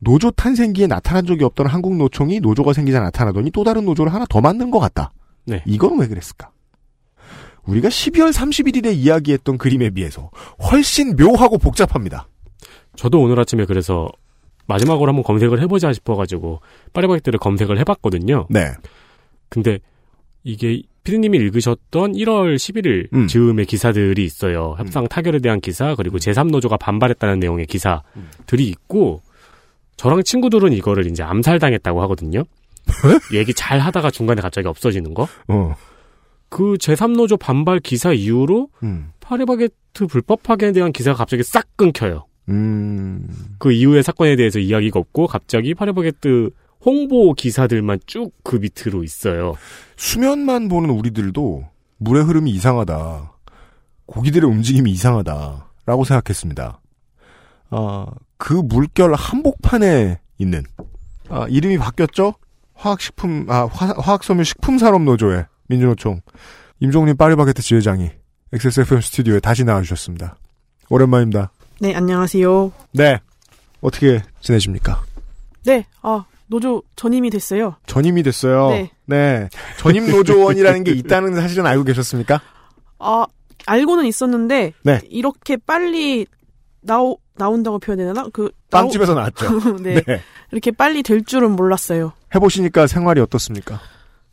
[0.01, 4.41] 노조 탄생기에 나타난 적이 없던 한국 노총이 노조가 생기자 나타나더니 또 다른 노조를 하나 더
[4.41, 5.13] 만든 것 같다.
[5.45, 5.63] 네.
[5.67, 6.51] 이건 왜 그랬을까?
[7.65, 10.31] 우리가 12월 31일에 이야기했던 그림에 비해서
[10.71, 12.29] 훨씬 묘하고 복잡합니다.
[12.97, 14.09] 저도 오늘 아침에 그래서
[14.67, 16.61] 마지막으로 한번 검색을 해보자 싶어가지고
[16.93, 18.47] 파리바게뜨를 검색을 해봤거든요.
[18.51, 18.73] 네.
[19.49, 19.79] 근데
[20.45, 23.27] 이게 피디님이 읽으셨던 1월 11일 음.
[23.27, 24.75] 즈음의 기사들이 있어요.
[24.79, 29.23] 협상 타결에 대한 기사 그리고 제3노조가 반발했다는 내용의 기사들이 있고
[30.01, 32.43] 저랑 친구들은 이거를 이제 암살당했다고 하거든요.
[33.35, 35.29] 얘기 잘 하다가 중간에 갑자기 없어지는 거.
[35.49, 35.75] 어.
[36.49, 39.13] 그 제3노조 반발 기사 이후로 음.
[39.21, 42.25] 파리바게트 불법 파견에 대한 기사가 갑자기 싹 끊겨요.
[42.49, 43.29] 음.
[43.59, 46.49] 그 이후의 사건에 대해서 이야기가 없고 갑자기 파리바게트
[46.83, 49.55] 홍보 기사들만 쭉 그 밑으로 있어요.
[49.97, 53.35] 수면만 보는 우리들도 물의 흐름이 이상하다.
[54.07, 55.73] 고기들의 움직임이 이상하다.
[55.85, 56.81] 라고 생각했습니다.
[57.69, 58.07] 아,
[58.41, 60.65] 그 물결 한복판에 있는,
[61.29, 62.35] 아, 이름이 바뀌었죠?
[62.75, 66.23] 화학식품, 아, 화, 화학섬유 식품산업노조의 민주노총,
[66.81, 68.11] 임종림 파리바게트 지회장이
[68.55, 70.37] XSFM 스튜디오에 다시 나와주셨습니다.
[70.89, 71.53] 오랜만입니다.
[71.81, 72.73] 네, 안녕하세요.
[72.93, 73.21] 네.
[73.83, 75.03] 어떻게 지내십니까?
[75.67, 77.77] 네, 아, 노조 전임이 됐어요.
[77.87, 78.71] 전임이 됐어요.
[78.71, 78.91] 네.
[79.05, 79.49] 네.
[79.77, 82.41] 전임 노조원이라는 게 있다는 사실은 알고 계셨습니까?
[83.01, 83.27] 아,
[83.67, 85.01] 알고는 있었는데, 네.
[85.11, 86.27] 이렇게 빨리
[86.83, 88.29] 나오, 나온다고 표현해야 되나?
[88.33, 89.77] 그, 빵집에서 나왔죠.
[89.83, 90.03] 네.
[90.53, 92.13] 이렇게 빨리 될 줄은 몰랐어요.
[92.35, 93.81] 해보시니까 생활이 어떻습니까?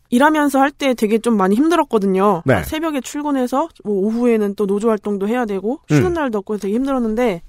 [0.09, 2.43] 일하면서 할 때 되게 좀 많이 힘들었거든요.
[2.45, 2.63] 네.
[2.63, 6.13] 새벽에 출근해서 뭐 오후에는 또 노조 활동도 해야 되고 쉬는 음.
[6.13, 7.41] 날도 없고 되게 힘들었는데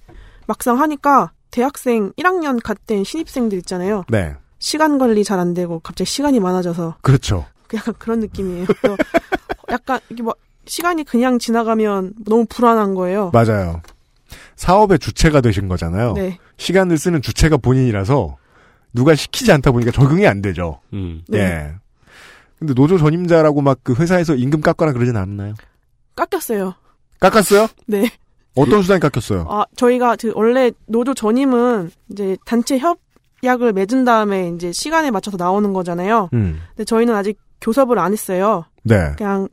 [0.47, 4.05] 막상 하니까 대학생 1학년 갓 된 신입생들 있잖아요.
[4.09, 4.35] 네.
[4.59, 7.47] 시간 관리 잘 안 되고 갑자기 시간이 많아져서 그렇죠.
[7.75, 8.67] 약간 그런 느낌이에요.
[9.71, 10.35] 약간 이게 뭐
[10.67, 13.31] 시간이 그냥 지나가면 너무 불안한 거예요.
[13.33, 13.83] 맞아요.
[14.59, 16.15] 사업의 주체가 되신 거잖아요.
[16.15, 16.37] 네.
[16.57, 18.37] 시간을 쓰는 주체가 본인이라서
[18.93, 20.81] 누가 시키지 않다 보니까 적응이 안 되죠.
[20.93, 21.23] 음.
[21.29, 21.39] 네.
[21.39, 21.75] 예.
[22.59, 25.55] 근데 노조 전임자라고 막 그 회사에서 임금 깎거나 그러진 않나요?
[26.17, 26.75] 깎였어요.
[27.21, 27.69] 깎았어요?
[27.87, 28.11] 네.
[28.57, 29.47] 어떤 수단이 깎였어요?
[29.49, 35.73] 아, 저희가 그 원래 노조 전임은 이제 단체 협약을 맺은 다음에 이제 시간에 맞춰서 나오는
[35.73, 36.31] 거잖아요.
[36.33, 36.61] 음.
[36.71, 38.65] 근데 저희는 아직 교섭을 안 했어요.
[38.83, 39.13] 네.
[39.17, 39.47] 그냥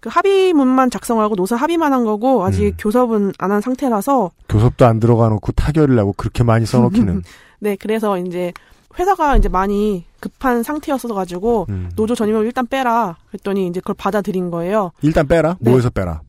[0.00, 2.72] 그 합의문만 작성하고 노사 합의만 한 거고 아직 음.
[2.78, 7.22] 교섭은 안 한 상태라서 교섭도 안 들어가 놓고 타결을 하고 그렇게 많이 써놓기는.
[7.60, 8.52] 네 그래서 이제
[8.98, 11.90] 회사가 이제 많이 급한 상태였어 가지고 음.
[11.96, 14.92] 노조 전임을 일단 빼라 그랬더니 이제 그걸 받아들인 거예요.
[15.02, 15.56] 일단 빼라?
[15.60, 15.70] 네.
[15.70, 16.20] 뭐에서 빼라?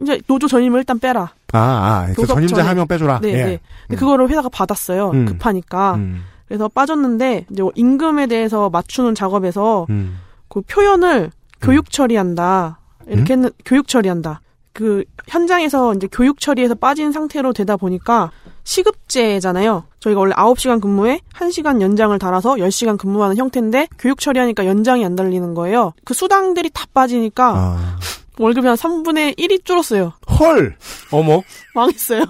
[0.00, 1.32] 이제 노조 전임을 일단 빼라.
[1.52, 2.66] 아, 아, 그래서 교섭 전임자.
[2.66, 3.20] 한 명 빼줘라.
[3.20, 3.44] 네, 예.
[3.44, 3.60] 네.
[3.86, 5.10] 근데 그거를 회사가 받았어요.
[5.10, 5.24] 음.
[5.26, 5.94] 급하니까.
[5.96, 6.22] 음.
[6.48, 10.18] 그래서 빠졌는데 이제 뭐 임금에 대해서 맞추는 작업에서 음.
[10.48, 12.78] 그 표현을 교육 처리한다.
[13.08, 14.40] 이렇게 했는 교육 처리한다.
[14.72, 18.30] 그 현장에서 이제 교육 처리에서 빠진 상태로 되다 보니까
[18.64, 19.84] 시급제잖아요.
[20.00, 25.54] 저희가 원래 9시간 근무에 1시간 연장을 달아서 10시간 근무하는 형태인데 교육 처리하니까 연장이 안 달리는
[25.54, 25.92] 거예요.
[26.04, 27.98] 그 수당들이 다 빠지니까 아.
[28.38, 30.12] 월급이 한 3분의 1이 줄었어요.
[30.40, 30.76] 헐!
[31.12, 31.40] 어머.
[31.74, 32.24] 망했어요.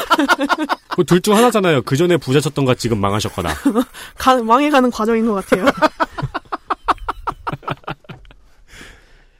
[0.96, 1.82] 그둘중 하나잖아요.
[1.82, 3.50] 그 전에 부자 쳤던가 지금 망하셨거나.
[4.16, 5.66] 가, 망해가는 과정인 것 같아요.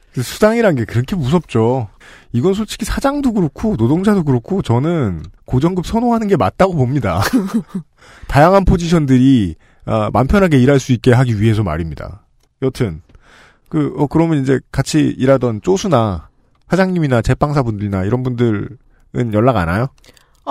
[0.15, 1.87] 수당이란 게 그렇게 무섭죠.
[2.33, 7.21] 이건 솔직히 사장도 그렇고 노동자도 그렇고 저는 고정급 선호하는 게 맞다고 봅니다.
[8.27, 12.25] 다양한 포지션들이 아, 맘 편하게 일할 수 있게 하기 위해서 말입니다.
[12.61, 13.01] 여튼
[13.69, 16.29] 그 어, 그러면 이제 같이 일하던 쪼수나
[16.69, 19.87] 사장님이나 제빵사분들이나 이런 분들은 연락 안 와요?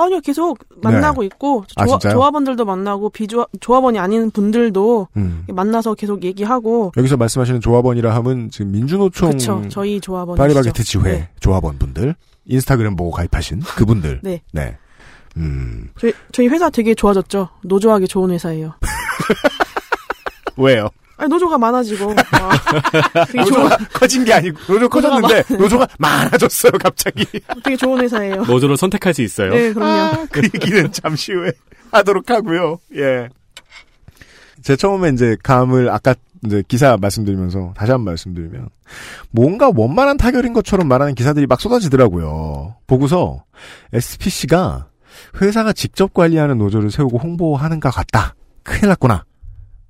[0.03, 2.19] 아니요, 계속 만나고 있고 아, 조합, 진짜요?
[2.19, 5.45] 조합원들도 만나고 비조 조합원이 아닌 분들도 음.
[5.49, 9.63] 만나서 계속 얘기하고 여기서 말씀하시는 조합원이라 하면 지금 민주노총 그렇죠.
[9.69, 11.29] 저희 조합원 파리바게트 지회 네.
[11.41, 12.15] 조합원 분들
[12.47, 14.43] 인스타그램 보고 가입하신 그분들 네.
[14.53, 14.77] 네.
[15.37, 15.91] 음.
[15.99, 17.49] 저희, 저희 회사 되게 좋아졌죠.
[17.63, 18.75] 노조하기 좋은 회사예요.
[20.57, 20.89] 왜요?
[21.21, 22.25] 아니, 노조가 많아지고 막
[23.31, 24.89] 되게 좋은 노조가 커진 게 아니고 노조 노조가
[25.21, 27.25] 커졌는데 노조가 많아졌어요 갑자기.
[27.65, 28.45] 되게 좋은 회사예요.
[28.45, 29.51] 노조를 선택할 수 있어요.
[29.53, 29.93] 네, 그럼요.
[29.93, 31.53] 아, 그 얘기는 잠시 후에
[31.93, 32.79] 하도록 하고요.
[32.97, 33.29] 예.
[34.63, 38.69] 제 처음에 이제 감을 아까 이제 기사 말씀드리면서 다시 한 번 말씀드리면
[39.31, 42.77] 뭔가 원만한 타결인 것처럼 말하는 기사들이 막 쏟아지더라고요.
[42.87, 43.45] 보고서
[43.93, 44.87] SPC가
[45.41, 48.35] 회사가 직접 관리하는 노조를 세우고 홍보하는가 같다.
[48.63, 49.25] 큰일 났구나.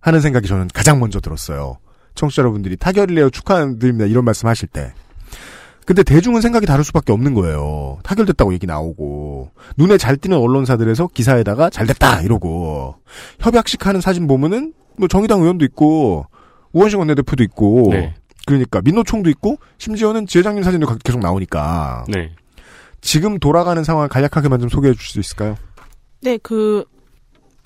[0.00, 1.78] 하는 생각이 저는 가장 먼저 들었어요.
[2.14, 4.06] 청취자 여러분들이 타결을 내어 축하드립니다.
[4.06, 4.92] 이런 말씀 하실 때.
[5.86, 7.98] 근데 대중은 생각이 다를 수밖에 없는 거예요.
[8.04, 12.96] 타결됐다고 얘기 나오고 눈에 잘 띄는 언론사들에서 기사에다가 잘 됐다 이러고
[13.40, 16.26] 협약식 하는 사진 보면은 뭐 정의당 의원도 있고
[16.72, 18.14] 우원식 원내대표도 있고 네.
[18.46, 22.30] 그러니까 민노총도 있고 심지어는 지회장님 사진도 가- 계속 나오니까 네.
[23.00, 25.56] 지금 돌아가는 상황을 간략하게만 좀 소개해 주실 수 있을까요?
[26.22, 26.84] 네, 그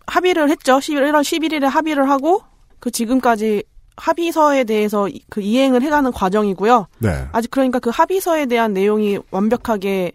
[0.06, 0.78] 합의를 했죠.
[0.78, 2.42] 11월 11일에 합의를 하고
[2.80, 3.62] 그 지금까지
[3.96, 6.86] 합의서에 대해서 이- 그 이행을 해가는 과정이고요.
[6.98, 7.28] 네.
[7.32, 10.12] 아직 그러니까 그 합의서에 대한 내용이 완벽하게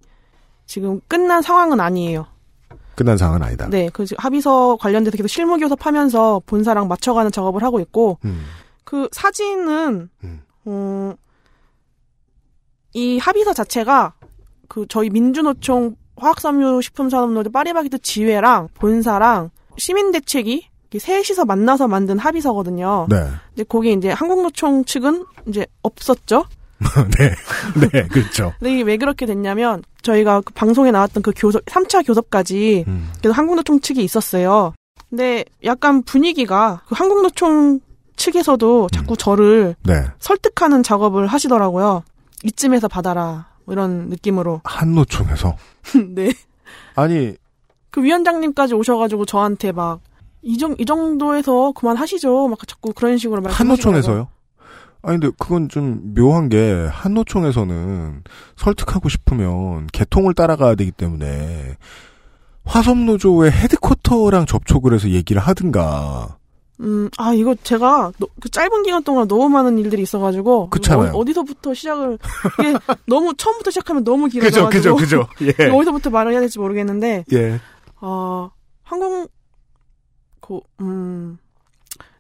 [0.66, 2.28] 지금 끝난 상황은 아니에요.
[2.96, 3.68] 끝난 상황은 아니다.
[3.70, 8.44] 네, 그 합의서 관련돼서 계속 실무 교섭하면서 본사랑 맞춰가는 작업을 하고 있고 음.
[8.84, 10.42] 그 사진은 음.
[10.66, 11.14] 어,
[12.94, 14.14] 이 합의서 자체가
[14.68, 23.08] 그 저희 민주노총 화학섬유식품산업노조 파리바게트 지회랑 본사랑 시민대책이 셋이서 만나서 만든 합의서거든요.
[23.10, 23.16] 네.
[23.50, 26.46] 근데 거기 이제 한국노총 측은 이제 없었죠.
[27.20, 27.36] 네.
[27.92, 28.54] 네, 그렇죠.
[28.60, 33.12] 근데 이게 왜 그렇게 됐냐면 저희가 그 방송에 나왔던 그 교섭 3차 교섭까지 음.
[33.20, 34.74] 그래서 한국노총 측이 있었어요.
[35.10, 37.82] 근데 약간 분위기가 그 한국노총
[38.16, 39.94] 측에서도 자꾸 저를 네.
[40.20, 42.04] 설득하는 작업을 하시더라고요.
[42.44, 43.48] 이쯤에서 받아라.
[43.66, 44.62] 뭐 이런 느낌으로.
[44.64, 45.56] 한노총에서
[46.16, 46.32] 네.
[46.96, 47.36] 아니
[47.92, 50.00] 그 위원장님까지 오셔가지고 저한테 막,
[50.42, 52.48] 이, 정, 이 정도에서 그만하시죠.
[52.48, 53.72] 막 자꾸 그런 식으로 말씀하시더라고요.
[53.94, 54.28] 한노총에서요?
[55.02, 58.24] 아니 근데 그건 좀 묘한 게 한노총에서는
[58.58, 61.78] 설득하고 싶으면 개통을 따라가야 되기 때문에
[62.66, 66.36] 화섬노조의 헤드쿼터랑 접촉을 해서 얘기를 하든가
[66.82, 70.70] 음, 아, 이거 제가 너- 그 짧은 기간 동안 너무 많은 일들이 있어가지고.
[70.70, 71.12] 그렇잖아요.
[71.14, 72.18] 어, 디서부터 시작을,
[72.60, 72.74] 이게
[73.06, 74.96] 너무 처음부터 시작하면 너무 그죠 길어져가지고.
[74.96, 75.66] 그죠 그죠 예.
[75.70, 77.60] 어디서부터 말을 해야 될지 모르겠는데, 예.
[78.02, 78.52] 어,
[78.84, 79.32] 한국,
[80.42, 81.38] 그, 음,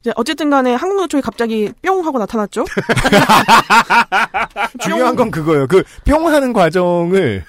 [0.02, 2.63] 이제 어쨌든 간에 한국 노총이 갑자기 뿅 하고 나타났죠?
[4.80, 5.68] 중요한 건 그거예요.
[5.68, 7.44] 그 뿅 하는 과정을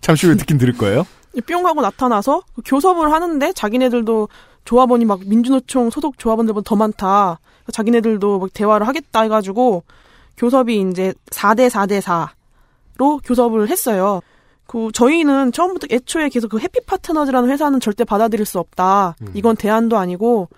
[0.00, 1.06] 잠시 후에 듣긴 들을 거예요.
[1.46, 4.28] 뿅 하고 나타나서 그 교섭을 하는데 자기네들도
[4.64, 7.38] 조합원이 막 민주노총 소속 조합원들보다 더 많다.
[7.72, 9.84] 자기네들도 막 대화를 하겠다 해가지고
[10.36, 12.00] 교섭이 이제 4대 4대
[12.98, 14.20] 4로 교섭을 했어요.
[14.70, 19.16] 그 저희는 처음부터 애초에 계속 그 해피 파트너즈라는 회사는 절대 받아들일 수 없다.
[19.34, 20.48] 이건 대안도 아니고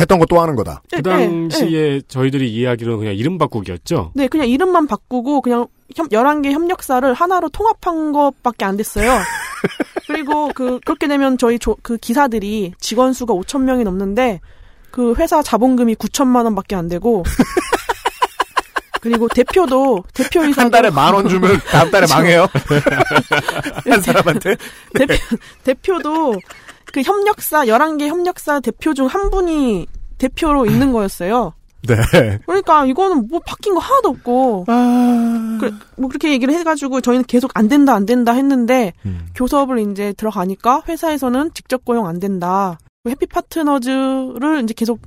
[0.00, 0.82] 했던 거 또 하는 거다.
[0.90, 4.10] 네, 그 네, 당시에 저희들이 이해하기로는 그냥 이름 바꾸기였죠.
[4.16, 9.12] 네, 그냥 이름만 바꾸고 그냥 협, 11개 협력사를 하나로 통합한 것밖에 안 됐어요.
[10.08, 14.40] 그리고 그 그렇게 되면 저희 조, 그 기사들이 직원 수가 5천 명이 넘는데
[14.90, 17.22] 그 회사 자본금이 9천만 원밖에 안 되고
[19.06, 22.46] 그리고 대표도 대표이사도 한 달에 만 원 주면 다음 달에 망해요.
[23.88, 24.56] 한 사람한테.
[24.94, 25.14] 대표,
[25.64, 26.34] 대표도
[26.92, 29.86] 그 협력사 11개 협력사 대표 중 한 분이
[30.18, 31.52] 대표로 있는 거였어요.
[31.86, 32.38] 네.
[32.46, 35.58] 그러니까 이거는 뭐 바뀐 거 하나도 없고 아...
[35.60, 39.28] 그래, 뭐 그렇게 얘기를 해가지고 저희는 계속 안 된다 안 된다 했는데 음.
[39.36, 42.78] 교섭을 이제 들어가니까 회사에서는 직접 고용 안 된다.
[43.08, 44.98] 해피 파트너즈를 이제 계속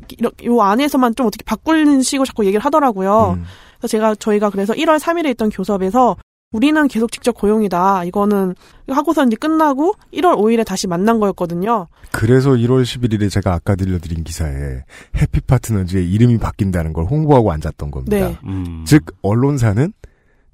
[0.45, 3.35] 요 안에서만 좀 어떻게 바꾸는 식으로 자꾸 얘기를 하더라고요.
[3.39, 3.45] 음.
[3.79, 6.17] 그래서 제가 저희가 그래서 1월 3일에 있던 교섭에서
[6.51, 8.05] 우리는 계속 직접 고용이다.
[8.05, 8.55] 이거는
[8.87, 11.87] 하고서 이제 끝나고 1월 5일에 다시 만난 거였거든요.
[12.11, 14.83] 그래서 1월 11일에 제가 아까 들려드린 기사에
[15.15, 18.17] 해피 파트너즈의 이름이 바뀐다는 걸 홍보하고 앉았던 겁니다.
[18.17, 18.37] 네.
[18.45, 18.83] 음.
[18.87, 19.93] 즉 언론사는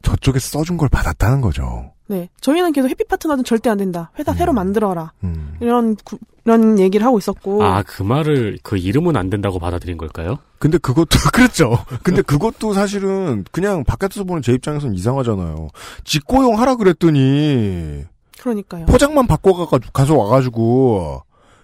[0.01, 1.94] 저쪽에서 써준 걸 받았다는 거죠.
[2.07, 2.29] 네.
[2.41, 4.11] 저희는 계속 해피 파트너는 절대 안 된다.
[4.19, 4.55] 회사 새로 음.
[4.55, 5.11] 만들어라.
[5.59, 7.63] 이런 구- 이런 얘기를 하고 있었고.
[7.63, 10.37] 아, 그 말을, 그 이름은 안 된다고 받아들인 걸까요?
[10.59, 11.77] 근데 그것도 그렇죠.
[12.03, 15.69] 근데 그것도 사실은 그냥 바깥에서 보는 제 입장에서는 이상하잖아요.
[16.03, 18.03] 직고용 하라 그랬더니
[18.39, 18.85] 그러니까요.
[18.85, 21.23] 포장만 바꿔가 가서 와 가지고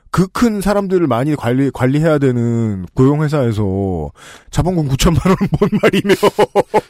[0.09, 4.09] 그 큰 사람들을 많이 관리 관리해야 되는 고용 회사에서
[4.49, 6.15] 자본금 9천만 원뭔 말이며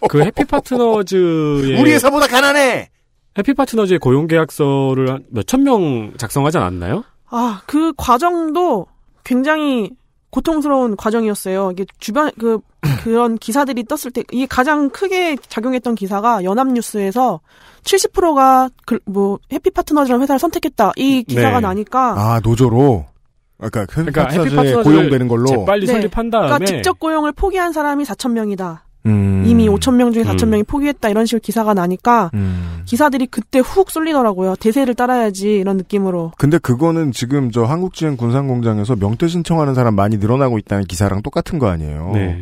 [0.09, 1.79] 그 해피 파트너즈의.
[1.79, 2.89] 우리 회사보다 가난해.
[3.37, 7.03] 해피 파트너즈의 고용계약서를 한 몇천 명 작성하지 않았나요?
[7.29, 8.87] 아, 그 과정도
[9.23, 9.91] 굉장히
[10.31, 11.71] 고통스러운 과정이었어요.
[11.71, 12.59] 이게 주변 그
[13.03, 17.39] 그런 기사들이 떴을 때 이게 가장 크게 작용했던 기사가 연합뉴스에서
[17.83, 20.93] 70%가 그, 뭐 해피 파트너즈라는 회사를 선택했다.
[20.95, 21.67] 이 기사가 네.
[21.67, 23.05] 나니까 아 노조로
[23.57, 25.93] 그러니까, 그러니까 해피 파트너즈를 고용되는 걸로 재빨리 네.
[25.93, 26.47] 설립한 다음에.
[26.47, 28.83] 그러니까 직접 고용을 포기한 사람이 4천 명이다.
[29.05, 29.43] 음.
[29.45, 30.49] 이미 5천 명 중에 4천 음.
[30.51, 32.81] 명이 포기했다 이런 식으로 기사가 나니까 음.
[32.85, 34.55] 기사들이 그때 훅 쏠리더라고요.
[34.57, 36.31] 대세를 따라야지 이런 느낌으로.
[36.37, 41.67] 근데 그거는 지금 저 한국지행 군산공장에서 명퇴 신청하는 사람 많이 늘어나고 있다는 기사랑 똑같은 거
[41.67, 42.11] 아니에요.
[42.13, 42.41] 네.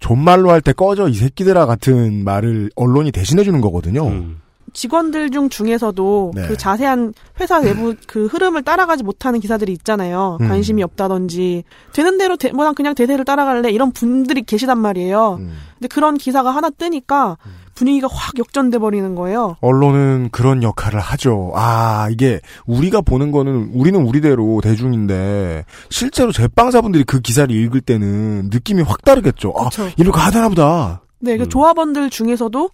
[0.00, 4.06] 존말로 할 때 꺼져 이 새끼들아 같은 말을 언론이 대신해 주는 거거든요.
[4.06, 4.40] 음.
[4.72, 6.46] 직원들 중 중에서도 네.
[6.48, 10.38] 그 자세한 회사 내부 그 흐름을 따라가지 못하는 기사들이 있잖아요.
[10.40, 10.48] 음.
[10.48, 15.36] 관심이 없다든지 되는 대로 대, 뭐난 그냥 대세를 따라갈래 이런 분들이 계시단 말이에요.
[15.40, 15.52] 음.
[15.74, 17.36] 근데 그런 기사가 하나 뜨니까
[17.74, 19.56] 분위기가 확 역전돼 버리는 거예요.
[19.60, 21.52] 언론은 그런 역할을 하죠.
[21.54, 28.82] 아, 이게 우리가 보는 거는 우리는 우리대로 대중인데 실제로 제빵사분들이 그 기사를 읽을 때는 느낌이
[28.82, 29.54] 확 다르겠죠.
[29.56, 29.88] 아, 그쵸.
[29.96, 31.02] 이리로 가다나 보다.
[31.20, 31.48] 네, 그 음.
[31.48, 32.70] 조합원들 중에서도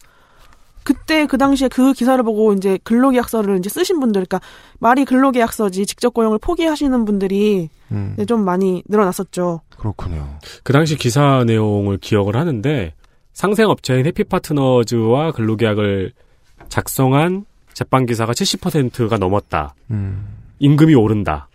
[0.85, 4.41] 그때 그 당시에 그 기사를 보고 이제 근로계약서를 이제 쓰신 분들, 그러니까
[4.79, 9.63] 말이 근로계약서지 직접 고용을 포기하시는 분들이 음, 네, 좀 많이 늘어났었죠.
[9.79, 10.39] 그렇군요.
[10.63, 12.93] 그 당시 기사 내용을 기억을 하는데
[13.33, 16.13] 상생업체인 해피파트너즈와 근로계약을
[16.69, 19.75] 작성한 제빵 기사가 70%가 넘었다.
[19.91, 20.27] 음,
[20.59, 21.49] 임금이 오른다.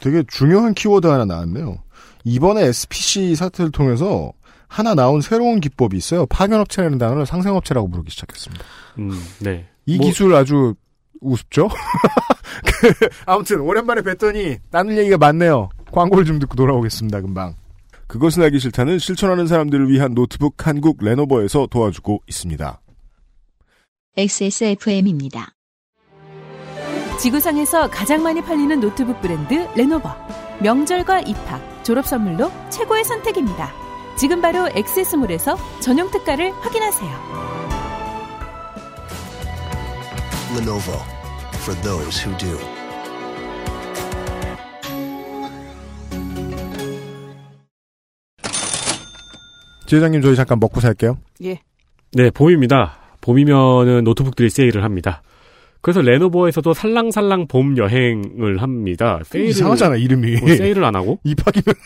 [0.00, 1.78] 되게 중요한 키워드 하나 나왔네요.
[2.24, 4.32] 이번에 SPC 사태를 통해서
[4.74, 6.26] 하나 나온 새로운 기법이 있어요.
[6.26, 8.64] 파견업체라는 단어를 상생업체라고 부르기 시작했습니다.
[8.98, 9.68] 음, 네.
[9.86, 10.74] 이 뭐- 기술 아주
[11.20, 11.68] 우습죠?
[12.66, 15.68] 그, 아무튼 오랜만에 뵀더니 나눌 얘기가 많네요.
[15.92, 17.20] 광고를 좀 듣고 돌아오겠습니다.
[17.20, 17.54] 금방.
[18.08, 22.80] 그것은 알기 싫다는 실천하는 사람들을 위한 노트북 한국 레노버에서 도와주고 있습니다.
[24.16, 25.50] XSFM입니다.
[27.20, 30.10] 지구상에서 가장 많이 팔리는 노트북 브랜드 레노버.
[30.60, 33.83] 명절과 입학, 졸업 선물로 최고의 선택입니다.
[34.16, 37.10] 지금 바로 엑세스몰에서 전용 특가를 확인하세요.
[40.56, 40.94] Lenovo
[41.56, 42.56] for those who do.
[49.86, 51.18] 지회장님 저희 잠깐 먹고 살게요.
[51.44, 51.60] 예.
[52.12, 52.98] 네, 봄입니다.
[53.20, 55.22] 봄이면은 노트북들이 세일을 합니다.
[55.80, 59.20] 그래서 레노버에서도 살랑살랑 봄 여행을 합니다.
[59.24, 60.36] 세일을 이상하잖아 이름이.
[60.36, 61.18] 뭐 세일을 안 하고?
[61.24, 61.74] 입학이면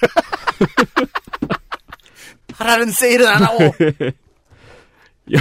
[2.59, 3.59] 하라는 세일은 안 하고.
[5.29, 5.39] 이-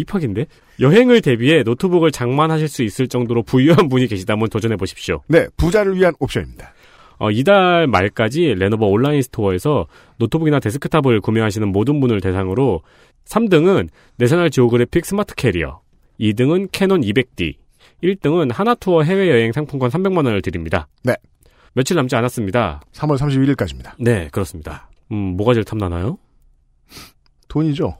[0.00, 0.46] 입학인데
[0.80, 5.22] 여행을 대비해 노트북을 장만하실 수 있을 정도로 부유한 분이 계시다면 도전해 보십시오.
[5.26, 6.72] 네, 부자를 위한 옵션입니다.
[7.18, 9.86] 어, 이달 말까지 레노버 온라인 스토어에서
[10.18, 12.82] 노트북이나 데스크탑을 구매하시는 모든 분을 대상으로
[13.26, 15.80] 3등은 내셔널 지오그래픽 스마트 캐리어,
[16.18, 17.54] 2등은 캐논 200D,
[18.02, 20.88] 1등은 하나투어 해외여행 상품권 300만 원을 드립니다.
[21.04, 21.14] 네.
[21.74, 22.80] 며칠 남지 않았습니다.
[22.92, 23.92] 3월 31일까지입니다.
[23.98, 24.88] 네, 그렇습니다.
[25.12, 26.18] 음, 뭐가 제일 탐나나요?
[27.50, 27.94] 돈이죠.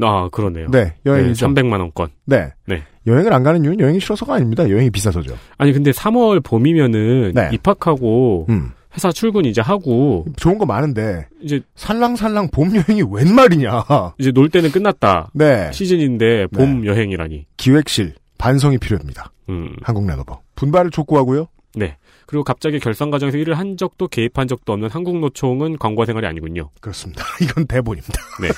[0.00, 0.68] 아, 그러네요.
[0.70, 1.48] 네, 여행이죠.
[1.48, 2.10] 300만 원권.
[2.26, 2.52] 네.
[2.66, 2.84] 네.
[3.06, 4.68] 여행을 안 가는 이유는 여행이 싫어서가 아닙니다.
[4.68, 5.34] 여행이 비싸서죠.
[5.56, 7.50] 아니 근데 3월 봄이면은 네.
[7.52, 8.70] 입학하고 음.
[8.94, 13.84] 회사 출근 이제 하고 좋은 거 많은데 이제 살랑살랑 봄 여행이 웬 말이냐.
[14.18, 15.30] 이제 놀 때는 끝났다.
[15.34, 15.70] 네.
[15.72, 17.46] 시즌인데 봄 여행이라니.
[17.56, 19.32] 기획실 반성이 필요합니다.
[19.48, 19.74] 음.
[19.82, 20.40] 한국 레노버.
[20.54, 21.48] 분발을 촉구하고요.
[21.74, 21.96] 네.
[22.28, 26.68] 그리고 갑자기 결산 과정에서 일을 한 적도 개입한 적도 없는 한국노총은 광고 생활이 아니군요.
[26.78, 27.24] 그렇습니다.
[27.40, 28.20] 이건 대본입니다.
[28.42, 28.48] 네.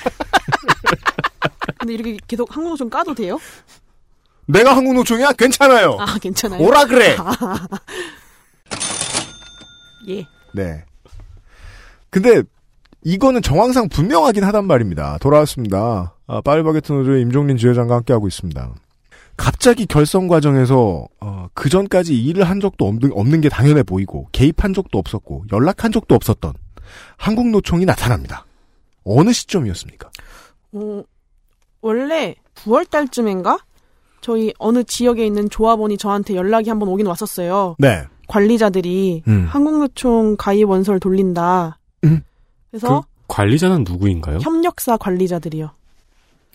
[1.79, 3.39] 근데 이렇게 계속 한국어 좀 까도 돼요?
[4.47, 5.35] 내가 한국노총이야?
[5.35, 5.97] 괜찮아요.
[6.01, 6.61] 아, 괜찮아요.
[6.61, 7.17] 오라 그래.
[10.09, 10.27] 예.
[10.53, 10.85] 네.
[12.11, 12.43] 근데
[13.05, 15.19] 이거는 정황상 분명하긴 하단 말입니다.
[15.19, 16.17] 돌아왔습니다.
[16.27, 18.75] 아, 파리바게트 노조의 임종린 지회장과 함께하고 있습니다.
[19.41, 24.75] 갑자기 결성 과정에서 어, 그 전까지 일을 한 적도 없는, 없는 게 당연해 보이고 개입한
[24.75, 26.53] 적도 없었고 연락한 적도 없었던
[27.17, 28.45] 한국노총이 나타납니다.
[29.03, 30.11] 어느 시점이었습니까?
[30.73, 31.03] 어,
[31.81, 33.59] 원래 9월 달쯤인가?
[34.21, 37.77] 저희 어느 지역에 있는 조합원이 저한테 연락이 한번 오긴 왔었어요.
[37.79, 38.05] 네.
[38.29, 39.47] 관리자들이 음.
[39.49, 41.79] 한국노총 가입 원서를 돌린다.
[42.05, 42.21] 음.
[42.71, 44.41] 그래서 관리자는 누구인가요?
[44.43, 45.71] 협력사 관리자들이요.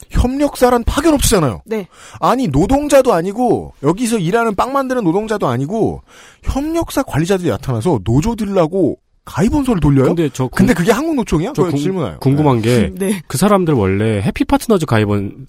[0.10, 1.62] 협력사란 파견 업체잖아요.
[1.66, 1.88] 네.
[2.20, 6.02] 아니 노동자도 아니고 여기서 일하는 빵 만드는 노동자도 아니고
[6.44, 10.08] 협력사 관리자들이 나타나서 노조 들라고 가입원서를 돌려요?
[10.08, 11.54] 근데 저 궁- 근데 그게 한국 노총이야?
[11.56, 12.18] 저 그거 궁- 질문해요.
[12.20, 13.22] 궁금한 게그 네.
[13.34, 15.48] 사람들 원래 해피 파트너즈 가입원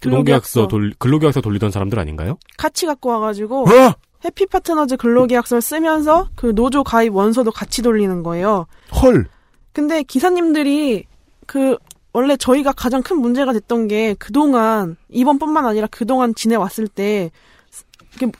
[0.00, 2.38] 근로계약서 돌 근로계약서 돌리던 사람들 아닌가요?
[2.56, 3.94] 같이 갖고 와가지고 어?
[4.24, 8.66] 해피 파트너즈 근로계약서를 쓰면서 그 노조 가입 원서도 같이 돌리는 거예요.
[9.02, 9.26] 헐.
[9.72, 11.04] 근데 기사님들이
[11.46, 11.76] 그
[12.14, 17.30] 원래 저희가 가장 큰 문제가 됐던 게 그동안 이번뿐만 아니라 그동안 지내왔을 때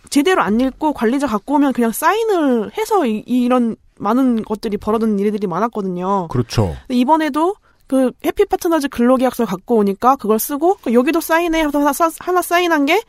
[0.08, 5.48] 제대로 안 읽고 관리자 갖고 오면 그냥 사인을 해서 이, 이런 많은 것들이 벌어지는 일들이
[5.48, 6.28] 많았거든요.
[6.28, 6.76] 그렇죠.
[6.88, 7.56] 이번에도
[7.88, 13.02] 그 해피 파트너즈 근로계약서 갖고 오니까 그걸 쓰고 그 여기도 사인해 하나, 하나, 사인한 게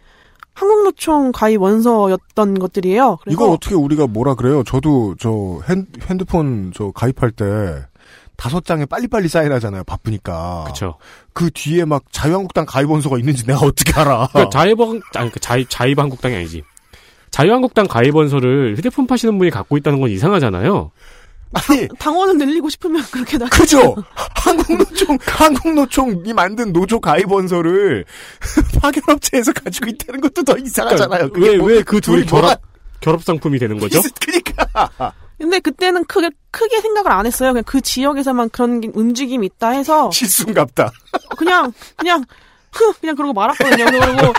[0.54, 3.18] 한국노총 가입 원서였던 것들이에요.
[3.22, 4.64] 그래서 이거 어떻게 우리가 뭐라 그래요?
[4.64, 7.86] 저도 저 핸, 핸드폰 저 가입할 때
[8.38, 9.84] 다섯 장에 빨리빨리 사인하잖아요.
[9.86, 10.64] 바쁘니까.
[10.66, 10.98] 그렇죠.
[11.34, 14.30] 그 뒤에 막 자유한국당 가입원서가 있는지 내가 어떻게 알아?
[14.32, 16.64] 그러니까 자유방 아니 그 자유 자유한국당이 아니지.
[17.32, 20.92] 자유한국당 가입원서를 휴대폰 파시는 분이 갖고 있다는 건 이상하잖아요.
[21.54, 23.46] 아니 당원을 늘리고 싶으면 그렇게 나.
[23.48, 23.96] 그죠?
[24.16, 28.04] 한국노총, 한국노총이 만든 노조 가입원서를
[28.82, 31.30] 파견업체에서 가지고 있다는 것도 더 이상하잖아요.
[31.30, 32.62] 그게 왜 뭐- 왜그 둘이 뭐가- 결합
[33.00, 34.02] 결합 상품이 되는 거죠?
[34.20, 35.14] 그니까.
[35.38, 37.52] 근데 그때는 크게 크게 생각을 안 했어요.
[37.52, 40.92] 그냥 그 지역에서만 그런 게- 움직임이 있다 해서 실수인갑다.
[41.38, 42.24] 그냥 그냥
[42.72, 43.86] 흐 그냥 그러고 말았거든요.
[43.86, 44.34] 그리고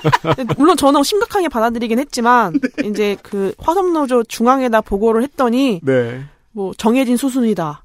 [0.56, 6.22] 물론 저는 심각하게 받아들이긴 했지만 이제 그 화성노조 중앙에다 보고를 했더니 네.
[6.52, 7.82] 뭐 정해진 수순이다.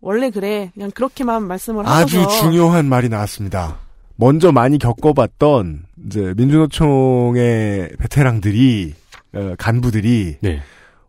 [0.00, 0.70] 원래 그래.
[0.74, 3.76] 그냥 그렇게만 말씀을 아주 하셔서 중요한 말이 나왔습니다.
[4.16, 8.94] 먼저 많이 겪어봤던 이제 민주노총의 베테랑들이
[9.34, 10.62] 어, 간부들이 네.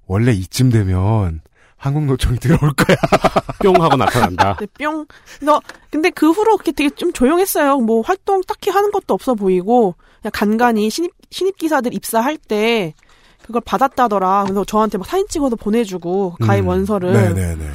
[0.09, 1.41] 원래 이쯤 되면
[1.77, 2.97] 한국노총이 들어올 거야.
[3.61, 4.57] 뿅 하고 나타난다.
[4.59, 5.05] 네, 뿅.
[5.37, 7.77] 그래서 근데 그 후로 그렇게 되게 좀 조용했어요.
[7.77, 12.93] 뭐 활동 딱히 하는 것도 없어 보이고 그냥 간간히 신입 신입 기사들 입사할 때
[13.43, 14.43] 그걸 받았다더라.
[14.43, 16.67] 그래서 저한테 막 사진 찍어서 보내주고 가입 음.
[16.69, 17.65] 원서를 네네네.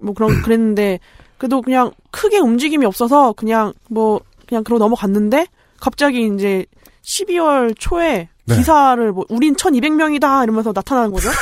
[0.00, 0.98] 뭐 그런 그랬는데
[1.38, 5.46] 그래도 그냥 크게 움직임이 없어서 그냥 뭐 그냥 그러고 넘어갔는데
[5.80, 6.66] 갑자기 이제
[7.06, 8.56] 12월 초에 네.
[8.56, 11.28] 기사를 뭐 우린 1200명이다 이러면서 나타나는 거죠.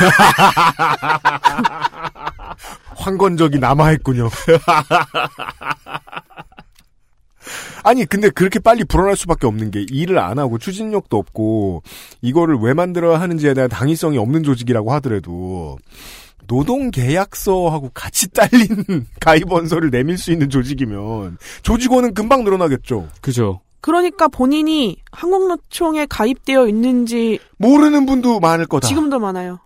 [2.97, 4.29] 황건적이 남아 있군요.
[7.83, 11.83] 아니 근데 그렇게 빨리 불어날 수밖에 없는 게 일을 안 하고 추진력도 없고
[12.23, 15.77] 이거를 왜 만들어야 하는지에 대한 당위성이 없는 조직이라고 하더라도
[16.47, 23.09] 노동계약서하고 같이 딸린 가입원서를 내밀 수 있는 조직이면 조직원은 금방 늘어나겠죠.
[23.21, 23.61] 그죠.
[23.85, 28.89] 그러니까 본인이 한국노총에 가입되어 있는지 모르는 분도 많을 거다.
[28.89, 29.59] 지금도 많아요.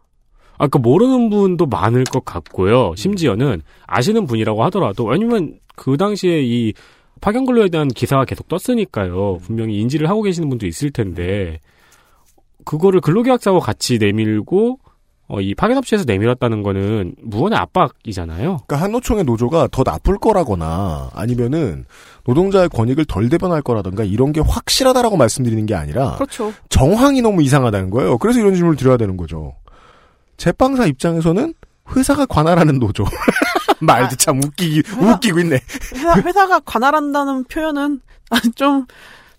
[0.59, 2.95] 아까 모르는 분도 많을 것 같고요.
[2.97, 6.73] 심지어는 아시는 분이라고 하더라도 왜냐면 그 당시에 이
[7.21, 9.39] 파견 근로에 대한 기사가 계속 떴으니까요.
[9.41, 11.61] 분명히 인지를 하고 계시는 분도 있을 텐데
[12.65, 14.81] 그거를 근로계약서하고 같이 내밀고
[15.29, 18.61] 어, 이 파견업체에서 내밀었다는 거는 무언의 압박이잖아요.
[18.67, 21.85] 그러니까 한노총의 노조가 더 나쁠 거라거나 아니면은
[22.25, 26.53] 노동자의 권익을 덜 대변할 거라든가 이런 게 확실하다라고 말씀드리는 게 아니라 그렇죠.
[26.71, 28.17] 정황이 너무 이상하다는 거예요.
[28.19, 29.55] 그래서 이런 질문을 드려야 되는 거죠.
[30.39, 31.53] 제빵사 입장에서는
[31.95, 33.05] 회사가 관할하는 노조.
[33.81, 35.61] 말도 참 웃기기, 웃기고 있네.
[35.95, 38.01] 회사, 회사가 관할한다는 표현은
[38.31, 38.87] 아, 좀,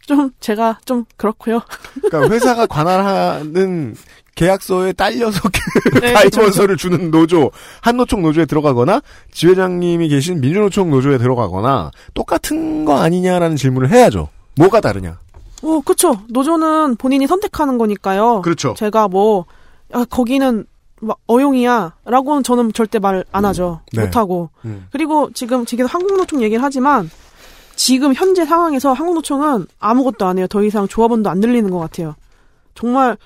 [0.01, 1.61] 좀 제가 좀 그렇고요.
[2.01, 3.95] 그러니까 회사가 관할하는
[4.39, 5.41] 계약서에 딸려서
[5.91, 12.97] 그 네, 가입원서를 주는 노조, 한노총 노조에 들어가거나 지회장님이 계신 민주노총 노조에 들어가거나 똑같은 거
[12.99, 14.29] 아니냐라는 질문을 해야죠.
[14.55, 15.19] 뭐가 다르냐?
[15.61, 16.21] 어, 그쵸.
[16.29, 18.41] 노조는 본인이 선택하는 거니까요.
[18.41, 18.75] 그렇죠.
[18.77, 19.43] 제가 뭐,
[19.91, 20.65] 아, 거기는
[21.01, 21.95] 막 어용이야.
[22.05, 23.81] 라고는 저는 절대 말 안 하죠.
[23.91, 24.05] 네.
[24.05, 24.49] 못 하고.
[24.63, 24.87] 음.
[24.91, 27.09] 그리고 지금, 지금 한국노총 얘기를 하지만,
[27.75, 30.47] 지금 현재 상황에서 한국노총은 아무것도 안 해요.
[30.47, 32.15] 더 이상 조합원도 안 늘리는 것 같아요.
[32.73, 33.17] 정말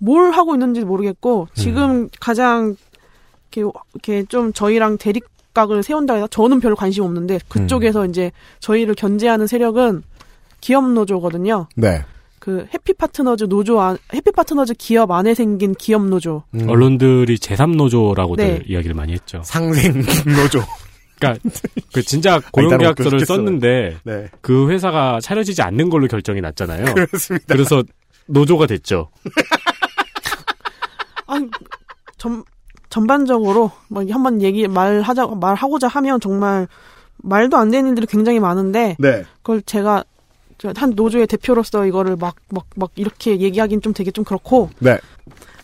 [0.00, 2.74] 뭘 하고 있는지 모르겠고, 지금 가장,
[3.54, 9.46] 이렇게, 이렇게 좀 저희랑 대립각을 세운다 해서 저는 별로 관심 없는데, 그쪽에서 이제 저희를 견제하는
[9.46, 10.02] 세력은
[10.60, 11.68] 기업 노조거든요.
[11.76, 12.02] 네.
[12.38, 16.42] 그 해피 파트너즈 노조 안 해피 파트너즈 기업 안에 생긴 기업 노조.
[16.66, 18.62] 언론들이 제3 노조라고들 네.
[18.66, 19.42] 이야기를 많이 했죠.
[19.44, 19.92] 상생
[20.34, 20.62] 노조.
[21.18, 21.50] 그러니까
[21.92, 23.26] 그 진짜 고용계약서를.
[23.26, 24.28] 썼는데 네.
[24.40, 26.94] 그 회사가 차려지지 않는 걸로 결정이 났잖아요.
[26.94, 27.44] 그렇습니다.
[27.46, 27.82] 그래서
[28.26, 29.10] 노조가 됐죠.
[31.30, 31.48] 아니
[32.18, 32.44] 전
[32.88, 36.66] 전반적으로 뭐 한번 얘기 말하자 말하고자 하면 정말
[37.18, 39.24] 말도 안 되는 일들이 굉장히 많은데 네.
[39.42, 40.04] 그걸 제가
[40.58, 44.98] 저한 노조의 대표로서 이거를 막 막 막 이렇게 얘기하기는 좀 되게 좀 그렇고 네.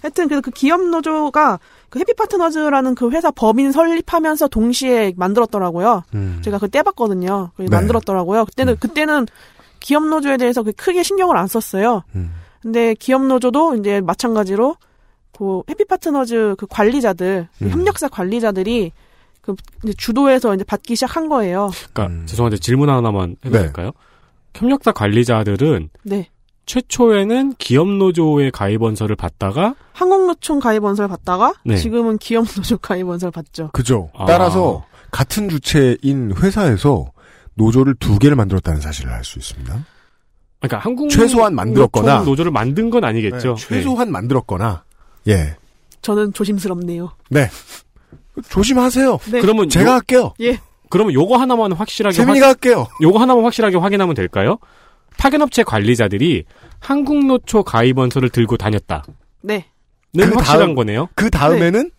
[0.03, 1.59] 하여튼 그래서 그 기업 노조가
[1.91, 6.05] 그 해피 파트너즈라는 그 회사 법인 설립하면서 동시에 만들었더라고요.
[6.14, 6.41] 음.
[6.45, 7.51] 제가 그때 봤거든요.
[7.57, 7.67] 네.
[7.69, 8.45] 만들었더라고요.
[8.45, 9.27] 그때는 그때는
[9.81, 12.03] 기업 노조에 대해서 그 크게 신경을 안 썼어요.
[12.14, 12.33] 음.
[12.62, 14.77] 근데 기업 노조도 이제 마찬가지로
[15.37, 17.70] 그 해피 파트너즈 그 관리자들 그 음.
[17.70, 18.93] 협력사 관리자들이
[19.43, 21.70] 그 이제 주도해서 이제 받기 시작한 거예요.
[21.93, 23.62] 그러니까 죄송한데 질문 하나만 해도 네.
[23.64, 23.93] 될까요?
[24.55, 26.28] 협력사 관리자들은 네.
[26.64, 31.76] 최초에는 기업 노조의 가입 원서를 받다가 한국노총 가입 원서를 받다가 네.
[31.76, 33.70] 지금은 기업 노조 가입 원서를 받죠.
[33.72, 34.11] 그죠.
[34.16, 34.24] 아.
[34.26, 37.12] 따라서 같은 주체인 회사에서
[37.55, 39.84] 노조를 두 개를 만들었다는 사실을 알 수 있습니다.
[40.61, 42.14] 그러니까 한국 최소한 만들었거나.
[42.14, 43.55] 노총 노조를 만든 건 아니겠죠.
[43.55, 44.82] 네, 최소한 만들었거나
[45.29, 45.57] 예.
[46.03, 47.12] 저는 조심스럽네요.
[47.31, 47.49] 네.
[48.49, 49.18] 조심하세요.
[49.33, 49.41] 네.
[49.41, 50.35] 그러면 제가 요- 할게요.
[50.41, 50.61] 예.
[50.89, 52.87] 그러면 요거 하나만 확실하게 세민이가 할게요.
[53.03, 54.59] 요거 하나만 확실하게 확인하면 될까요?
[55.18, 56.45] 파견업체 관리자들이
[56.81, 59.03] 한국노초 가입 원서를 들고 다녔다는
[59.43, 59.66] 네.
[60.14, 61.09] 그 확실한 다음- 거네요.
[61.14, 61.91] 그 다음에는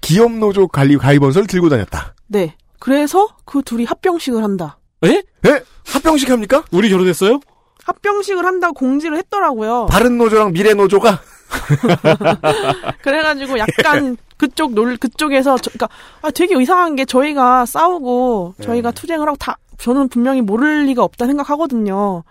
[0.00, 2.14] 기업 노조 관리 가입원서를 들고 다녔다.
[2.28, 2.54] 네.
[2.78, 4.78] 그래서 그 둘이 합병식을 한다.
[5.04, 5.22] 에?
[5.46, 5.62] 예?
[5.86, 6.62] 합병식 합니까?
[6.70, 7.40] 우리 결혼했어요?
[7.84, 9.86] 합병식을 한다고 공지를 했더라고요.
[9.90, 11.20] 바른 노조랑 미래 노조가
[13.02, 15.88] 그래가지고 약간 그쪽 놀 그쪽에서 저, 그러니까
[16.22, 21.26] 아 되게 이상한 게 저희가 싸우고 저희가 투쟁을 하고 다 저는 분명히 모를 리가 없다
[21.26, 22.22] 생각하거든요.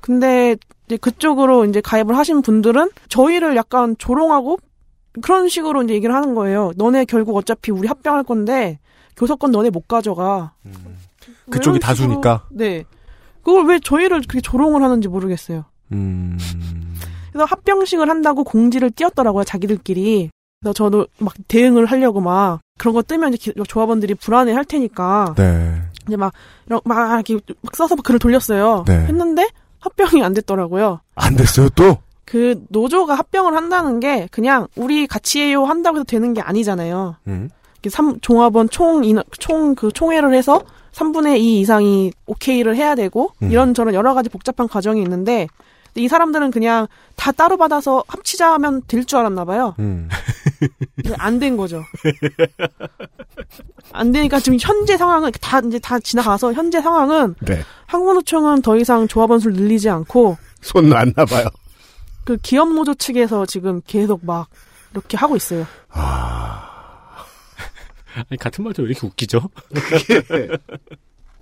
[0.00, 0.56] 근데
[0.86, 4.58] 이제 그쪽으로 이제 가입을 하신 분들은 저희를 약간 조롱하고
[5.22, 6.72] 그런 식으로 이제 얘기를 하는 거예요.
[6.76, 8.78] 너네 결국 어차피 우리 합병할 건데
[9.16, 10.52] 교섭권 너네 못 가져가.
[11.50, 12.44] 그쪽이 이런 식으로- 다수니까.
[12.50, 12.84] 네.
[13.42, 15.64] 그걸 왜 저희를 그렇게 조롱을 하는지 모르겠어요.
[15.92, 16.38] 음.
[17.34, 20.30] 그래서 합병식을 한다고 공지를 띄웠더라고요, 자기들끼리.
[20.60, 25.34] 그래서 저도 막 대응을 하려고 막 그런 거 뜨면 이제 기- 조합원들이 불안해 할 테니까
[25.36, 25.82] 네.
[26.06, 26.32] 이제 막,
[26.66, 28.84] 이런- 막 이렇게 막 써서 글을 돌렸어요.
[28.86, 28.94] 네.
[29.06, 29.48] 했는데
[29.80, 31.00] 합병이 안 됐더라고요.
[31.16, 31.98] 안 됐어요 또.
[32.24, 37.16] 그 노조가 합병을 한다는 게 그냥 우리 같이 해요 한다고 해서 되는 게 아니잖아요.
[37.26, 37.50] 음.
[37.90, 40.62] 삼, 종합원 총 인원, 총그 총회를 해서
[40.92, 43.50] 3분의 2 이상이 오케이를 해야 되고 음.
[43.50, 45.48] 이런저런 여러 가지 복잡한 과정이 있는데
[45.96, 46.86] 이 사람들은 그냥
[47.16, 49.74] 다 따로 받아서 합치자 하면 될 줄 알았나 봐요.
[49.78, 50.08] 음.
[51.18, 51.84] 안 된 거죠.
[53.92, 57.62] 안 되니까 지금 현재 상황은 다 이제 다 지나가서 현재 상황은 네.
[57.86, 61.46] 한국노총은 더 이상 조합원 수를 늘리지 않고 손 놨나 봐요.
[62.24, 64.48] 그 기업 노조 측에서 지금 계속 막
[64.92, 65.66] 이렇게 하고 있어요.
[68.16, 69.50] 아니, 같은 말도 왜 이렇게 웃기죠?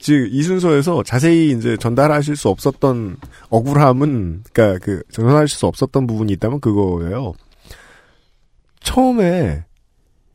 [0.02, 3.18] 즉, 이 순서에서 자세히 이제 전달하실 수 없었던
[3.50, 7.34] 억울함은, 그니까 그, 전달하실 수 없었던 부분이 있다면 그거예요.
[8.80, 9.64] 처음에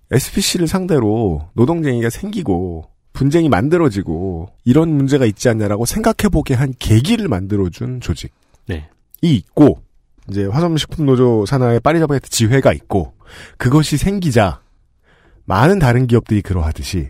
[0.09, 8.31] SPC를 상대로 노동쟁이가 생기고, 분쟁이 만들어지고, 이런 문제가 있지 않냐라고 생각해보게 한 계기를 만들어준 조직이
[8.67, 8.89] 네.
[9.21, 9.81] 있고,
[10.29, 13.11] 이제 화성식품노조 산하의 파리자바게트 지회가 있고,
[13.57, 14.61] 그것이 생기자,
[15.43, 17.09] 많은 다른 기업들이 그러하듯이,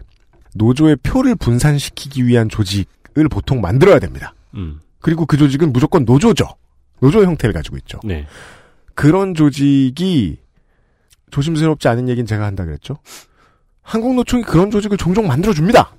[0.57, 4.33] 노조의 표를 분산시키기 위한 조직을 보통 만들어야 됩니다.
[4.55, 4.79] 음.
[4.99, 6.45] 그리고 그 조직은 무조건 노조죠.
[6.99, 7.99] 노조 형태를 가지고 있죠.
[8.03, 8.25] 네.
[8.95, 10.37] 그런 조직이
[11.29, 12.97] 조심스럽지 않은 얘기는 제가 한다 그랬죠.
[13.83, 15.93] 한국노총이 그런 조직을 종종 만들어줍니다.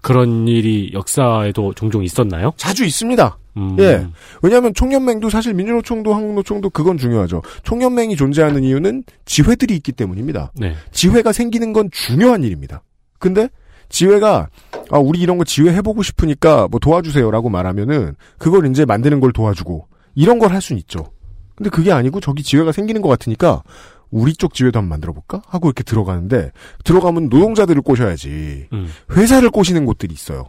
[0.00, 2.52] 그런 일이 역사에도 종종 있었나요?
[2.56, 3.38] 자주 있습니다.
[3.56, 3.76] 음.
[3.80, 4.06] 예.
[4.42, 7.42] 왜냐하면 총연맹도 사실 민주노총도 한국노총도 그건 중요하죠.
[7.62, 10.52] 총연맹이 존재하는 이유는 지회들이 있기 때문입니다.
[10.54, 10.74] 네.
[10.92, 12.82] 지회가 생기는 건 중요한 일입니다.
[13.18, 13.48] 근데
[13.90, 14.48] 지회가
[14.90, 19.86] 아 우리 이런 거 지회 해보고 싶으니까 뭐 도와주세요라고 말하면은 그걸 이제 만드는 걸 도와주고
[20.14, 21.12] 이런 걸 할 수는 있죠.
[21.54, 23.62] 근데 그게 아니고 저기 지회가 생기는 것 같으니까
[24.10, 26.50] 우리 쪽 지회도 한번 만들어 볼까 하고 이렇게 들어가는데
[26.84, 28.88] 들어가면 노동자들을 꼬셔야지 음.
[29.12, 30.48] 회사를 꼬시는 곳들이 있어요.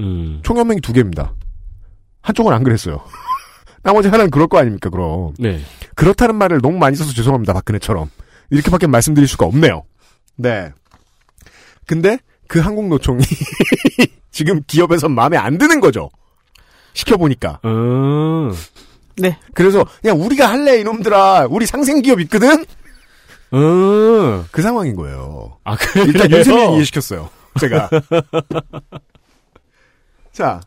[0.00, 0.40] 음.
[0.42, 1.34] 총연맹이 두 개입니다.
[2.20, 3.00] 한쪽은 안 그랬어요.
[3.82, 5.34] 나머지 하나는 그럴 거 아닙니까 그럼.
[5.38, 5.60] 네.
[5.94, 8.10] 그렇다는 말을 너무 많이 써서 죄송합니다, 박근혜처럼.
[8.50, 9.82] 이렇게밖에 말씀드릴 수가 없네요.
[10.36, 10.72] 네.
[11.86, 13.22] 근데 그 한국노총이
[14.30, 16.10] 지금 기업에서 마음에 안 드는 거죠.
[16.92, 17.60] 시켜보니까.
[17.64, 18.52] 음.
[19.16, 19.38] 네.
[19.54, 21.46] 그래서 그냥 우리가 할래 이놈들아.
[21.50, 22.64] 우리 상생기업 있거든.
[23.52, 24.44] 음.
[24.50, 25.58] 그 상황인 거예요.
[25.64, 26.06] 아, 그래요?
[26.06, 27.30] 일단 윤세민 이해시켰어요.
[27.60, 27.88] 제가.
[30.32, 30.60] 자,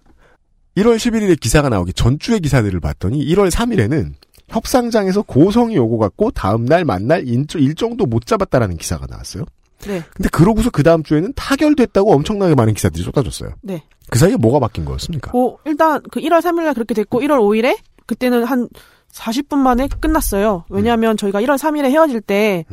[0.77, 4.13] 1월 11일에 기사가 나오기 전주의 기사들을 봤더니 1월 3일에는
[4.47, 9.43] 협상장에서 고성이 오고 갔고 다음날 만날 일정, 일정도 못 잡았다라는 기사가 나왔어요.
[9.85, 10.03] 네.
[10.15, 13.51] 근데 그러고서 그 다음 주에는 타결됐다고 엄청나게 많은 기사들이 쏟아졌어요.
[13.61, 13.83] 네.
[14.09, 15.31] 그 사이에 뭐가 바뀐 거였습니까?
[15.31, 18.69] 고 일단 그 1월 3일날 그렇게 됐고 1월 5일에 그때는 한
[19.11, 20.65] 40분 만에 끝났어요.
[20.69, 22.65] 왜냐하면 저희가 1월 3일에 헤어질 때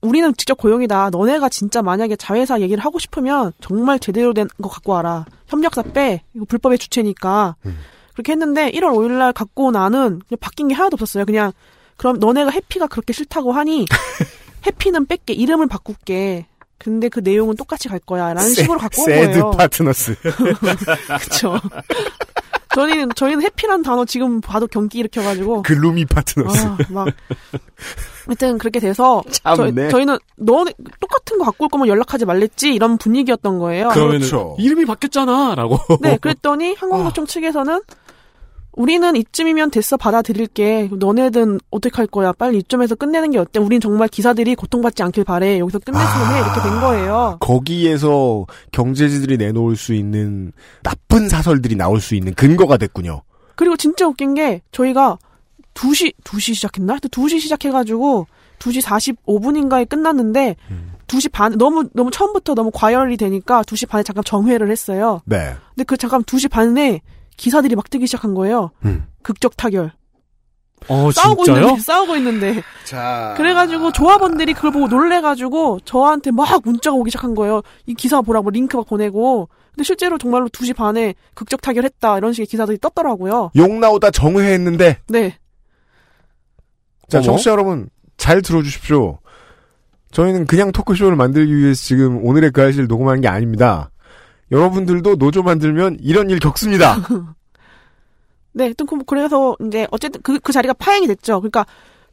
[0.00, 1.10] 우리는 직접 고용이다.
[1.10, 5.24] 너네가 진짜 만약에 자회사 얘기를 하고 싶으면 정말 제대로 된 거 갖고 와라.
[5.46, 6.22] 협력사 빼.
[6.34, 7.54] 이거 불법의 주체니까.
[8.14, 11.24] 그렇게 했는데 1월 5일 날 갖고 나는 바뀐 게 하나도 없었어요.
[11.24, 11.52] 그냥
[11.96, 13.86] 그럼 너네가 해피가 그렇게 싫다고 하니
[14.66, 15.32] 해피는 뺄게.
[15.34, 16.46] 이름을 바꿀게.
[16.78, 18.34] 근데 그 내용은 똑같이 갈 거야.
[18.34, 19.50] 라는 식으로 갖고 온 sad 거예요.
[19.52, 20.16] Partners.
[21.20, 21.60] 그쵸.
[22.74, 26.66] 저희는 저희는 happy란 단어 지금 봐도 경기 일으켜가지고 Gloomy Partners.
[26.66, 27.08] 아, 막
[28.26, 29.90] 하여튼 그렇게 돼서 참네.
[29.90, 33.90] 저희, 는 너네 똑같은 거 갖고 올 거면 연락하지 말랬지 이런 분위기였던 거예요.
[33.92, 34.56] 그러면 그렇죠.
[34.58, 35.98] 이름이 바뀌었잖아라고.
[36.00, 37.80] 네, 그랬더니 한국노총 측에서는
[38.74, 40.90] 우리는 이쯤이면 됐어 받아들일게.
[40.92, 42.32] 너네든 어떻게 할 거야?
[42.32, 43.60] 빨리 이쯤에서 끝내는 게 어때?
[43.60, 45.58] 우린 정말 기사들이 고통받지 않길 바래.
[45.58, 46.38] 여기서 끝냈으면 해.
[46.38, 47.36] 이렇게 된 거예요.
[47.40, 50.52] 거기에서 경제지들이 내놓을 수 있는
[50.82, 53.22] 나쁜 사설들이 나올 수 있는 근거가 됐군요.
[53.56, 55.18] 그리고 진짜 웃긴 게 저희가
[55.74, 56.94] 2시 2시 시작했나?
[56.94, 58.26] 하여튼 2시 시작해가지고
[58.58, 58.82] 2시
[59.26, 60.56] 45분인가에 끝났는데
[61.08, 65.20] 2시 반 너무 너무 처음부터 너무 과열이 되니까 2시 반에 잠깐 정회를 했어요.
[65.26, 65.54] 네.
[65.74, 67.00] 근데 그 잠깐 2시 반에
[67.36, 68.70] 기사들이 막 뜨기 시작한 거예요.
[68.84, 69.06] 음.
[69.22, 69.92] 극적 타결.
[70.88, 71.64] 어, 싸우고 진짜요?
[71.64, 73.34] 있는데 싸우고 있는데 자.
[73.36, 77.62] 그래가지고 조합원들이 그걸 보고 놀래가지고 저한테 막 문자가 오기 시작한 거예요.
[77.86, 79.48] 이 기사 보라고 링크 막 보내고.
[79.72, 83.52] 근데 실제로 정말로 2시 반에 극적 타결했다 이런 식의 기사들이 떴더라고요.
[83.56, 85.38] 욕 나오다 정회했는데 네.
[87.08, 87.26] 자, 어머?
[87.26, 89.18] 청취자 여러분, 잘 들어주십시오.
[90.12, 93.90] 저희는 그냥 토크쇼를 만들기 위해서 지금 오늘의 그 알실 녹음한 게 아닙니다.
[94.52, 96.96] 여러분들도 노조 만들면 이런 일 겪습니다.
[98.52, 101.40] 네, 하여튼 그- 그래서 이제 어쨌든 그, 그 자리가 파행이 됐죠.
[101.40, 101.64] 그러니까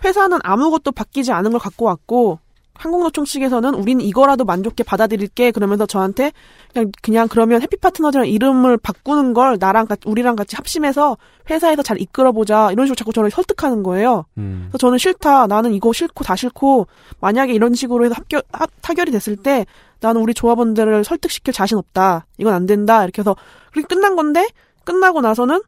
[0.03, 2.39] 회사는 아무것도 바뀌지 않은 걸 갖고 왔고
[2.80, 6.32] 항공노총 측에서는 우린 이거라도 만족해 받아들일게 그러면서 저한테
[6.73, 11.17] 그냥 그냥 그러면 해피 파트너즈랑 이름을 바꾸는 걸 나랑 같이 우리랑 같이 합심해서
[11.49, 14.25] 회사에서 잘 이끌어 보자 이런 식으로 자꾸 저를 설득하는 거예요.
[14.38, 14.67] 음.
[14.69, 15.47] 그래서 저는 싫다.
[15.47, 16.88] 나는 이거 싫고 다 싫고
[17.19, 19.65] 만약에 이런 식으로 해서 합격 합, 타결이 됐을 때
[19.99, 22.27] 나는 우리 조합원들을 설득시킬 자신 없다.
[22.38, 23.03] 이건 안 된다.
[23.03, 23.36] 이렇게 해서
[23.73, 24.47] 그렇게 끝난 건데
[24.86, 25.61] 끝나고 나서는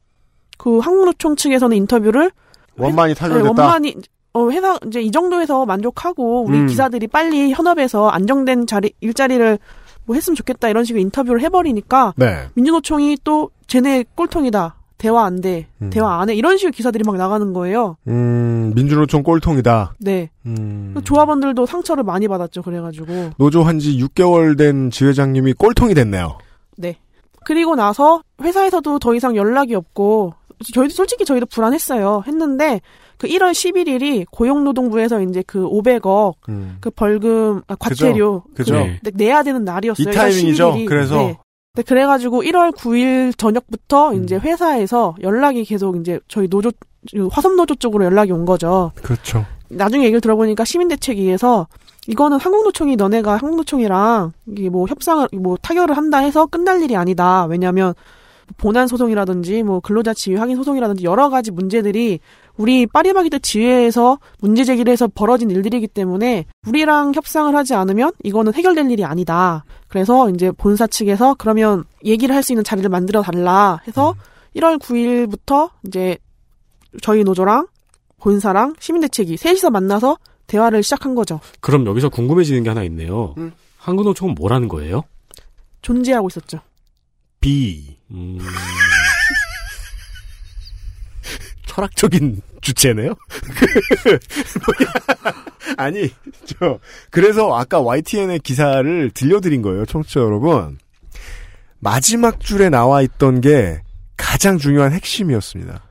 [0.57, 2.31] 그 항공노총 측에서는 인터뷰를
[2.77, 3.49] 원만히 네, 타결됐다.
[3.49, 3.95] 원만히
[4.33, 6.67] 어, 회사 이제 이 정도에서 만족하고 우리 음.
[6.67, 9.59] 기사들이 빨리 현업에서 안정된 자리 일자리를
[10.05, 12.47] 뭐 했으면 좋겠다 이런 식으로 인터뷰를 해버리니까 네.
[12.55, 15.89] 민주노총이 또 쟤네 꼴통이다 대화 안 돼 음.
[15.89, 17.97] 대화 안 해 이런 식으로 기사들이 막 나가는 거예요.
[18.07, 19.95] 음, 민주노총 꼴통이다.
[19.99, 20.29] 네.
[20.45, 20.95] 음.
[21.03, 22.61] 조합원들도 상처를 많이 받았죠.
[22.61, 26.37] 그래가지고 노조 한 지 6개월 된 지회장님이 꼴통이 됐네요.
[26.77, 26.97] 네.
[27.43, 30.35] 그리고 나서 회사에서도 더 이상 연락이 없고
[30.73, 32.23] 저희도 솔직히 저희도 불안했어요.
[32.27, 32.81] 했는데
[33.17, 36.77] 그 1월 11일이 고용노동부에서 이제 그 500억 음.
[36.81, 38.73] 그 벌금 아, 과태료 그죠?
[38.73, 38.99] 그 네.
[39.03, 40.09] 내- 내야 되는 날이었어요.
[40.09, 40.71] 이 타이밍이죠.
[40.73, 40.85] 11일이.
[40.87, 41.15] 그래서.
[41.17, 41.37] 네.
[41.73, 44.23] 네, 그래가지고 1월 9일 저녁부터 음.
[44.23, 46.71] 이제 회사에서 연락이 계속 이제 저희 노조
[47.13, 48.91] 그 화성 노조 쪽으로 연락이 온 거죠.
[48.95, 49.45] 그렇죠.
[49.69, 51.67] 나중에 얘기를 들어보니까 시민대책위에서
[52.07, 57.45] 이거는 한국노총이 너네가 한국노총이랑 이게 뭐 협상을 뭐 타결을 한다 해서 끝날 일이 아니다.
[57.45, 57.93] 왜냐하면
[58.57, 62.19] 본안 소송이라든지 뭐 근로자 지위 확인 소송이라든지 여러 가지 문제들이
[62.57, 68.89] 우리 파리바게뜨 지회에서 문제 제기를 해서 벌어진 일들이기 때문에 우리랑 협상을 하지 않으면 이거는 해결될
[68.91, 69.63] 일이 아니다.
[69.87, 74.15] 그래서 이제 본사 측에서 그러면 얘기를 할 수 있는 자리를 만들어 달라 해서
[74.55, 76.17] 1월 9일부터 이제
[77.01, 77.67] 저희 노조랑
[78.19, 81.39] 본사랑 시민대책위 셋이서 만나서 대화를 시작한 거죠.
[81.61, 83.33] 그럼 여기서 궁금해지는 게 하나 있네요.
[83.37, 83.51] 음.
[83.77, 85.03] 한국노총은 뭐라는 거예요?
[85.81, 86.59] 존재하고 있었죠.
[87.39, 87.97] B.
[88.11, 88.37] 음,
[91.65, 93.15] 철학적인 주체네요?
[95.77, 96.09] 아니,
[96.45, 100.77] 저, 그래서 아까 YTN의 기사를 들려드린 거예요, 청취자 여러분.
[101.79, 103.81] 마지막 줄에 나와 있던 게
[104.17, 105.81] 가장 중요한 핵심이었습니다.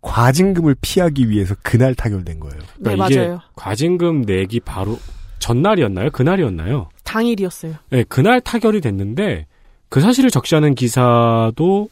[0.00, 2.58] 과징금을 피하기 위해서 그날 타결된 거예요.
[2.78, 3.40] 네, 그러니까 이게 맞아요.
[3.56, 4.98] 과징금 내기 바로
[5.40, 6.10] 전날이었나요?
[6.10, 6.88] 그날이었나요?
[7.04, 7.74] 당일이었어요.
[7.90, 9.46] 네, 그날 타결이 됐는데
[9.88, 11.88] 그 사실을 적시하는 기사도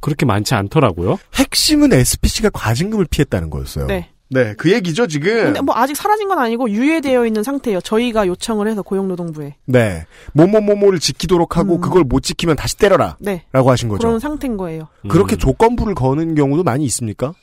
[0.00, 1.18] 그렇게 많지 않더라고요.
[1.34, 3.86] 핵심은 SPC가 과징금을 피했다는 거였어요.
[3.86, 4.10] 네.
[4.28, 5.44] 네, 그 얘기죠, 지금.
[5.44, 7.80] 근데 뭐 아직 사라진 건 아니고 유예되어 있는 상태예요.
[7.80, 9.54] 저희가 요청을 해서 고용노동부에.
[9.66, 10.04] 네.
[10.32, 13.16] 뭐뭐뭐뭐를 지키도록 하고 그걸 못 지키면 다시 때려라.
[13.20, 13.44] 네.
[13.52, 14.06] 라고 하신 거죠.
[14.06, 14.88] 그런 상태인 거예요.
[15.08, 17.34] 그렇게 조건부를 거는 경우도 많이 있습니까?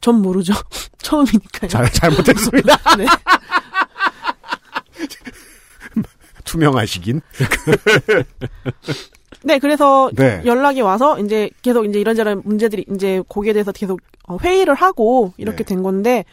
[0.00, 0.54] 전 모르죠.
[1.02, 1.68] 처음이니까요.
[1.68, 2.78] 잘, 잘못했습니다.
[2.96, 3.06] 네.
[6.44, 7.20] 투명하시긴.
[9.44, 10.42] 네, 그래서 네.
[10.46, 15.58] 연락이 와서 이제 계속 이제 이런저런 문제들이 이제 거기에 대해서 계속 어, 회의를 하고 이렇게
[15.58, 15.64] 네.
[15.64, 16.24] 된 건데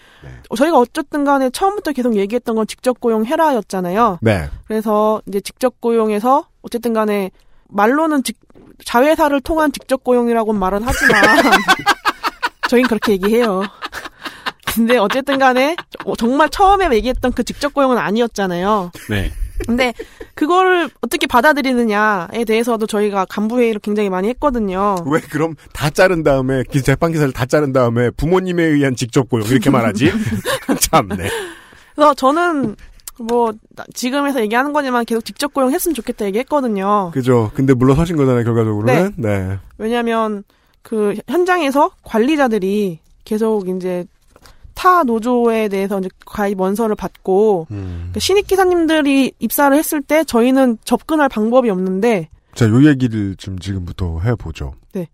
[0.50, 4.20] 어, 저희가 어쨌든 간에 처음부터 계속 얘기했던 건 직접 고용 해라였잖아요.
[4.22, 4.50] 네.
[4.66, 7.32] 그래서 이제 직접 고용에서 어쨌든 간에
[7.68, 8.40] 말로는 직,
[8.86, 11.22] 자회사를 통한 직접 고용이라고 말은 하지만
[12.70, 13.64] 저희는 그렇게 얘기해요.
[14.74, 18.92] 근데 어쨌든 간에 어, 정말 처음에 얘기했던 그 직접 고용은 아니었잖아요.
[19.10, 19.34] 네.
[19.66, 19.94] 근데
[20.36, 24.96] 그거를 어떻게 받아들이느냐에 대해서도 저희가 간부 회의를 굉장히 많이 했거든요.
[25.06, 29.48] 왜 그럼 다 자른 다음에 기- 재판 기사를 다 자른 다음에 부모님에 의한 직접 고용
[29.48, 30.12] 이렇게 말하지?
[30.80, 31.30] 참네.
[31.96, 32.76] 그래서 저는
[33.20, 37.12] 뭐 나- 지금에서 얘기하는 거지만 계속 직접 고용했으면 좋겠다 얘기했거든요.
[37.14, 37.52] 그죠.
[37.54, 39.14] 근데 물러서신 거잖아요, 결과적으로는.
[39.18, 39.58] 네.
[39.78, 40.44] 왜냐하면
[40.82, 44.06] 그 현장에서 관리자들이 계속 이제
[44.82, 48.10] 타 노조에 대해서 이제 가입 원서를 받고 음.
[48.14, 54.20] 그 신입 기사님들이 입사를 했을 때 저희는 접근할 방법이 없는데 자, 요 얘기를 좀 지금부터
[54.22, 54.74] 해보죠.
[54.94, 55.08] 네.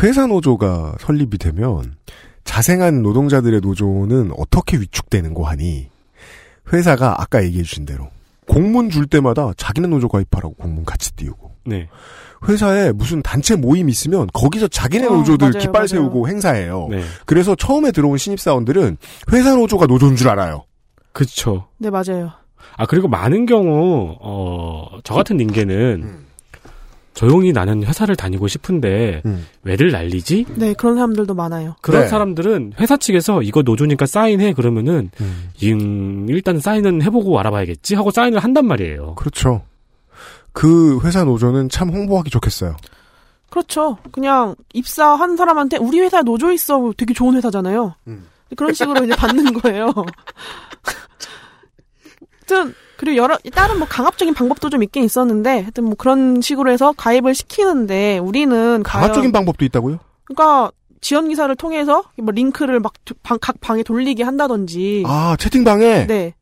[0.00, 1.96] 회사 노조가 설립이 되면
[2.44, 5.88] 자생한 노동자들의 노조는 어떻게 위축되는 거 하니
[6.72, 8.06] 회사가 아까 얘기해 주신 대로
[8.46, 11.88] 공문 줄 때마다 자기네 노조 가입하라고 공문 같이 띄우고 네.
[12.48, 15.86] 회사에 무슨 단체 모임 있으면 거기서 자기네 어, 노조들 맞아요, 깃발 맞아요.
[15.86, 16.88] 세우고 행사해요.
[16.90, 17.02] 네.
[17.26, 18.96] 그래서 처음에 들어온 신입사원들은
[19.32, 20.64] 회사 노조가 노조인 줄 알아요.
[21.12, 21.66] 그쵸.
[21.78, 22.30] 네 맞아요.
[22.76, 26.26] 아, 그리고 많은 경우, 어, 저 같은 인계는 음.
[27.14, 29.22] 조용히 나는 회사를 다니고 싶은데
[29.64, 30.46] 왜들 난리지?
[30.54, 31.74] 네 그런 사람들도 많아요.
[31.82, 32.08] 그런 네.
[32.08, 35.50] 사람들은 회사 측에서 이거 노조니까 사인해 그러면은 음.
[35.64, 39.16] 음, 일단 사인은 해보고 알아봐야겠지 하고 사인을 한단 말이에요.
[39.16, 39.62] 그렇죠.
[40.58, 42.76] 그 회사 노조는 참 홍보하기 좋겠어요.
[43.48, 43.98] 그렇죠.
[44.10, 47.94] 그냥 입사한 사람한테 우리 회사 노조 있어 되게 좋은 회사잖아요.
[48.56, 49.92] 그런 식으로 이제 받는 거예요.
[52.48, 56.92] 하여튼 그리고 여러 다른 뭐 강압적인 방법도 좀 있긴 있었는데 하여튼 뭐 그런 식으로 해서
[56.96, 60.00] 가입을 시키는데 우리는 강압적인 방법도 있다고요?
[60.24, 66.08] 그러니까 지원 기사를 통해서 뭐 링크를 막 각 방에 돌리게 한다든지 아, 채팅방에?
[66.08, 66.34] 네.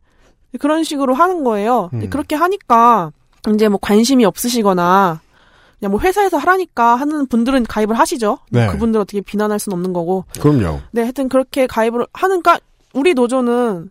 [0.58, 1.90] 그런 식으로 하는 거예요.
[1.92, 2.08] 음.
[2.08, 3.12] 그렇게 하니까
[3.54, 5.20] 이제 뭐 관심이 없으시거나
[5.78, 8.38] 그냥 뭐 회사에서 하라니까 하는 분들은 가입을 하시죠.
[8.50, 8.66] 네.
[8.68, 10.24] 그분들 어떻게 비난할 수는 없는 거고.
[10.40, 10.80] 그럼요.
[10.92, 12.58] 네, 하여튼 그렇게 가입을 하니까
[12.94, 13.90] 우리 노조는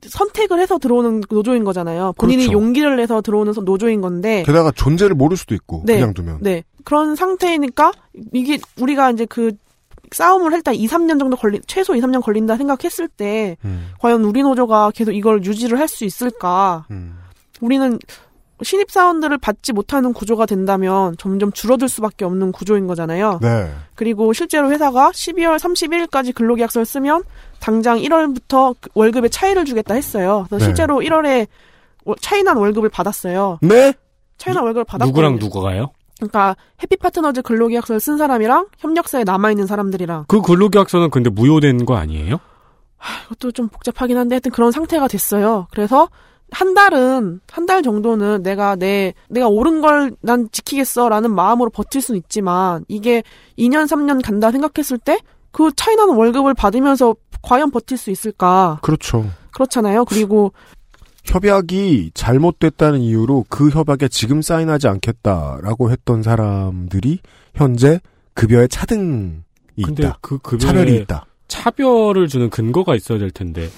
[0.00, 2.14] 선택을 해서 들어오는 노조인 거잖아요.
[2.16, 2.58] 본인이 그렇죠.
[2.58, 4.42] 용기를 내서 들어오는 노조인 건데.
[4.46, 5.94] 게다가 존재를 모를 수도 있고 네.
[5.94, 6.38] 그냥 두면.
[6.40, 6.62] 네.
[6.84, 7.92] 그런 상태니까
[8.32, 9.52] 이게 우리가 이제 그
[10.12, 13.90] 싸움을 일단 2, 3년 정도 걸린 최소 2, 3년 걸린다 생각했을 때 음.
[13.98, 16.86] 과연 우리 노조가 계속 이걸 유지를 할 수 있을까?
[16.90, 17.18] 음.
[17.60, 17.98] 우리는
[18.62, 23.38] 신입 사원들을 받지 못하는 구조가 된다면 점점 줄어들 수밖에 없는 구조인 거잖아요.
[23.40, 23.72] 네.
[23.94, 27.22] 그리고 실제로 회사가 12월 31일까지 근로계약서를 쓰면
[27.60, 30.46] 당장 1월부터 그 월급의 차이를 주겠다 했어요.
[30.48, 30.64] 그래서 네.
[30.64, 31.46] 실제로 1월에
[32.20, 33.58] 차이난 월급을 받았어요.
[33.62, 33.92] 네?
[34.38, 35.90] 차이난 월급을 받았고 누구랑 누가가요?
[36.16, 42.40] 그러니까 해피파트너즈 근로계약서를 쓴 사람이랑 협력사에 남아 있는 사람들이랑 그 근로계약서는 근데 무효된 거 아니에요?
[43.26, 45.68] 이것도 좀 복잡하긴 한데 하여튼 그런 상태가 됐어요.
[45.70, 46.08] 그래서
[46.50, 52.18] 한 달은 한 달 정도는 내가 내 내가 옳은 걸 난 지키겠어라는 마음으로 버틸 수는
[52.20, 53.22] 있지만 이게
[53.58, 55.18] 2년 3년 간다 생각했을 때
[55.50, 58.78] 그 차이나는 월급을 받으면서 과연 버틸 수 있을까?
[58.82, 59.28] 그렇죠.
[59.52, 60.04] 그렇잖아요.
[60.04, 60.52] 그리고
[61.24, 67.20] 협약이 잘못됐다는 이유로 그 협약에 지금 사인하지 않겠다라고 했던 사람들이
[67.54, 68.00] 현재
[68.34, 69.42] 급여의 차등이
[69.84, 70.18] 근데 있다.
[70.20, 71.26] 그 급여에 차별이 있다.
[71.48, 73.68] 차별을 주는 근거가 있어야 될 텐데.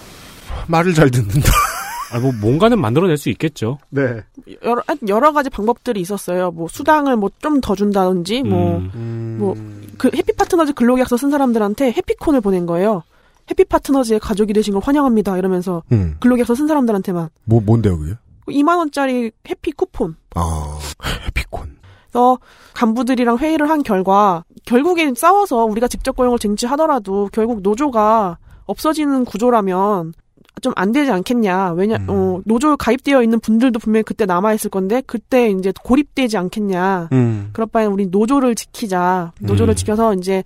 [0.66, 1.51] 말을 잘 듣는다.
[2.13, 3.79] 아, 뭐 뭔가는 만들어낼 수 있겠죠.
[3.91, 4.23] 네.
[4.65, 6.51] 여러 여러 가지 방법들이 있었어요.
[6.51, 9.37] 뭐 수당을 뭐 좀 더 준다든지 뭐 음.
[9.39, 13.03] 뭐그 해피 파트너즈 근로계약서 쓴 사람들한테 해피콘을 보낸 거예요.
[13.51, 15.37] 해피 파트너즈의 가족이 되신 걸 환영합니다.
[15.39, 16.17] 이러면서 음.
[16.21, 18.15] 근로계약서 쓴 사람들한테만 뭐 뭔데요, 그게?
[18.47, 20.17] 2만 원짜리 해피 쿠폰.
[20.35, 20.79] 아,
[21.27, 21.77] 해피콘.
[22.11, 22.39] 그래서
[22.75, 30.13] 간부들이랑 회의를 한 결과 결국에 싸워서 우리가 직접 고용을 쟁취하더라도 결국 노조가 없어지는 구조라면
[30.61, 31.73] 좀 안 되지 않겠냐.
[31.73, 32.07] 왜냐, 음.
[32.09, 37.09] 어, 노조 가입되어 있는 분들도 분명히 그때 남아있을 건데, 그때 이제 고립되지 않겠냐.
[37.13, 37.51] 음.
[37.53, 39.33] 그럴 바엔 우리 노조를 지키자.
[39.41, 39.77] 노조를 음.
[39.77, 40.45] 지켜서 이제,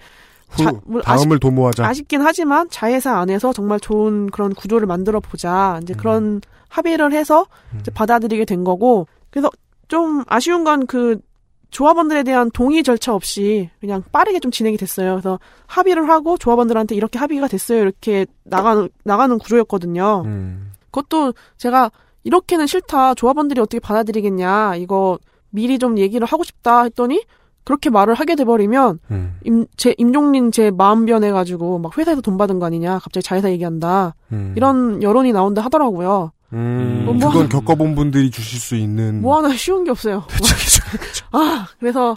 [0.48, 1.86] 후, 뭐 다음을 도모하자.
[1.86, 5.76] 아쉽긴 하지만 자회사 안에서 정말 좋은 그런 구조를 만들어 보자.
[5.78, 5.82] 음.
[5.82, 7.46] 이제 그런 합의를 해서
[7.80, 9.06] 이제 받아들이게 된 거고.
[9.30, 9.50] 그래서
[9.88, 11.18] 좀 아쉬운 건 그
[11.74, 15.14] 조합원들에 대한 동의 절차 없이 그냥 빠르게 좀 진행이 됐어요.
[15.14, 17.80] 그래서 합의를 하고 조합원들한테 이렇게 합의가 됐어요.
[17.80, 20.22] 이렇게 나가는 나가는 구조였거든요.
[20.24, 20.70] 음.
[20.92, 21.90] 그것도 제가
[22.22, 23.14] 이렇게는 싫다.
[23.14, 24.76] 조합원들이 어떻게 받아들이겠냐.
[24.76, 25.18] 이거
[25.50, 27.24] 미리 좀 얘기를 하고 싶다 했더니
[27.64, 29.38] 그렇게 말을 하게 돼버리면 음.
[29.42, 33.00] 임, 제 임종린 제 마음 변해가지고 막 회사에서 돈 받은 거 아니냐.
[33.00, 34.14] 갑자기 자회사 얘기한다.
[34.30, 34.54] 음.
[34.56, 36.30] 이런 여론이 나온다 하더라고요.
[36.54, 39.20] 음, 뭐, 뭐 그건 한- 겪어본 분들이 주실 수 있는.
[39.20, 40.24] 뭐 하나 쉬운 게 없어요.
[41.32, 42.16] 아 그래서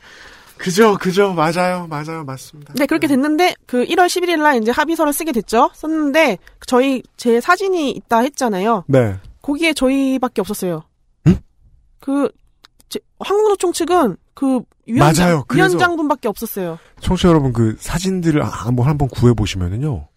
[0.58, 2.74] 그죠, 그죠, 맞아요, 맞아요, 맞습니다.
[2.76, 5.70] 네, 그렇게 됐는데, 그 1월 11일 날 이제 합의서를 쓰게 됐죠?
[5.76, 8.84] 썼는데, 저희, 제 사진이 있다 했잖아요.
[8.88, 9.18] 네.
[9.44, 10.82] 거기에 저희밖에 없었어요.
[12.00, 12.30] 그,
[12.90, 15.44] 제, 한국노총 측은 그, 위원장, 맞아요.
[15.54, 16.80] 위원장분밖에 없었어요.
[17.02, 20.08] 청취자 여러분 그 사진들을 아, 한번 한번 구해 보시면은요.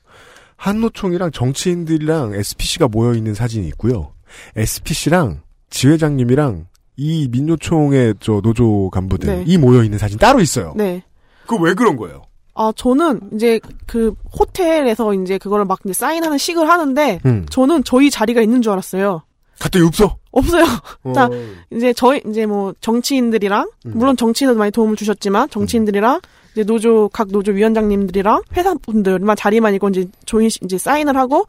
[0.61, 4.13] 한노총이랑 정치인들이랑 SPC가 모여 있는 사진이 있고요.
[4.57, 5.41] SPC랑
[5.71, 9.59] 지회장님이랑 이 민노총의 저 노조 간부들이 네.
[9.59, 10.75] 모여 있는 사진 따로 있어요.
[10.77, 11.03] 네.
[11.47, 12.23] 그 왜 그런 거예요?
[12.55, 17.47] 아, 저는 이제 그 호텔에서 이제 그거를 막 이제 사인하는 식을 하는데, 음.
[17.49, 19.23] 저는 저희 자리가 있는 줄 알았어요.
[19.59, 20.19] 갔더니 없어.
[20.31, 20.65] 없어요.
[21.05, 21.13] 어.
[21.15, 21.31] 자,
[21.73, 23.93] 이제 저희 이제 뭐 정치인들이랑 음.
[23.95, 26.21] 물론 정치인도 많이 도움을 주셨지만 정치인들이랑
[26.53, 31.47] 이제 노조 각 노조 위원장님들이랑 회사 분들만 자리만 있고 이제 조인 씨 이제 사인을 하고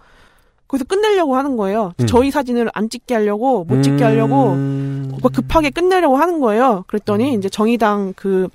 [0.67, 1.93] 거기서 끝내려고 하는 거예요.
[1.99, 2.07] 음.
[2.07, 5.11] 저희 사진을 안 찍게 하려고 못 찍게 하려고 음.
[5.21, 6.85] 뭐 급하게 끝내려고 하는 거예요.
[6.87, 8.47] 그랬더니 이제 정의당 그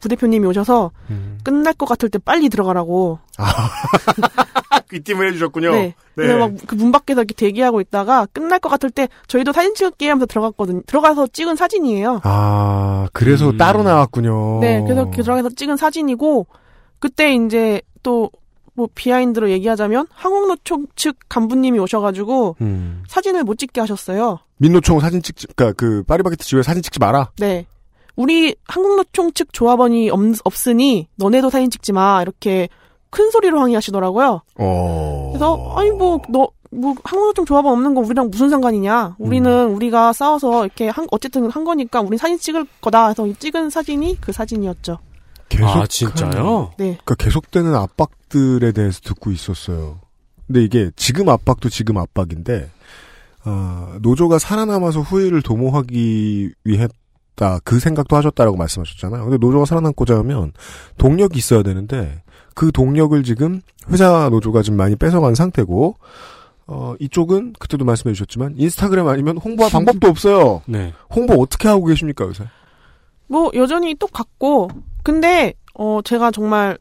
[0.00, 1.38] 부대표님이 오셔서 음.
[1.44, 3.18] 끝날 것 같을 때 빨리 들어가라고.
[4.90, 5.72] 귀띔을 해주셨군요.
[5.72, 5.94] 네.
[6.14, 10.26] 그래서 막그 문 밖에서 이렇게 대기하고 있다가 끝날 것 같을 때 저희도 사진 찍을게 하면서
[10.26, 10.82] 들어갔거든요.
[10.86, 12.20] 들어가서 찍은 사진이에요.
[12.24, 13.56] 아, 그래서 음.
[13.56, 14.58] 따로 나왔군요.
[14.60, 16.46] 네, 그래서 그 들어가서 찍은 사진이고
[16.98, 18.30] 그때 이제 또
[18.80, 23.02] 뭐 비하인드로 얘기하자면 한국노총 측 간부님이 오셔가지고 음.
[23.08, 24.38] 사진을 못 찍게 하셨어요.
[24.56, 27.30] 민노총 사진 찍지, 그니까 그 파리바게트 지회 사진 찍지 마라.
[27.38, 27.66] 네.
[28.16, 32.68] 우리 한국노총 측 조합원이 없, 없으니 너네도 사진 찍지 마 이렇게
[33.10, 34.42] 큰 소리로 항의하시더라고요.
[34.56, 35.28] 어.
[35.32, 39.16] 그래서 아니 뭐너뭐 한국노총 조합원 없는 거 우리랑 무슨 상관이냐?
[39.18, 39.74] 우리는 음.
[39.74, 43.08] 우리가 싸워서 이렇게 한 어쨌든 한 거니까 우리 사진 찍을 거다.
[43.08, 44.98] 해서 찍은 사진이 그 사진이었죠.
[45.48, 46.72] 계속 아, 진짜요?
[46.78, 46.98] 네.
[47.04, 49.98] 그러니까 계속되는 압박들에 대해서 듣고 있었어요.
[50.46, 52.70] 근데 이게 지금 압박도 지금 압박인데
[53.44, 59.24] 어, 노조가 살아남아서 후일을 도모하기 위했다 그 생각도 하셨다라고 말씀하셨잖아요.
[59.24, 60.52] 근데 노조가 살아남고자 하면
[60.98, 62.22] 동력이 있어야 되는데
[62.60, 65.96] 그 동력을 지금 회사 노조가 좀 많이 뺏어간 상태고
[66.66, 70.60] 어, 이쪽은 그때도 말씀해 주셨지만 인스타그램 아니면 홍보할 방법도 없어요.
[70.66, 70.92] 네.
[71.08, 72.44] 홍보 어떻게 하고 계십니까 요새?
[73.28, 74.68] 뭐 여전히 똑같고
[75.02, 76.76] 근데 어 제가 정말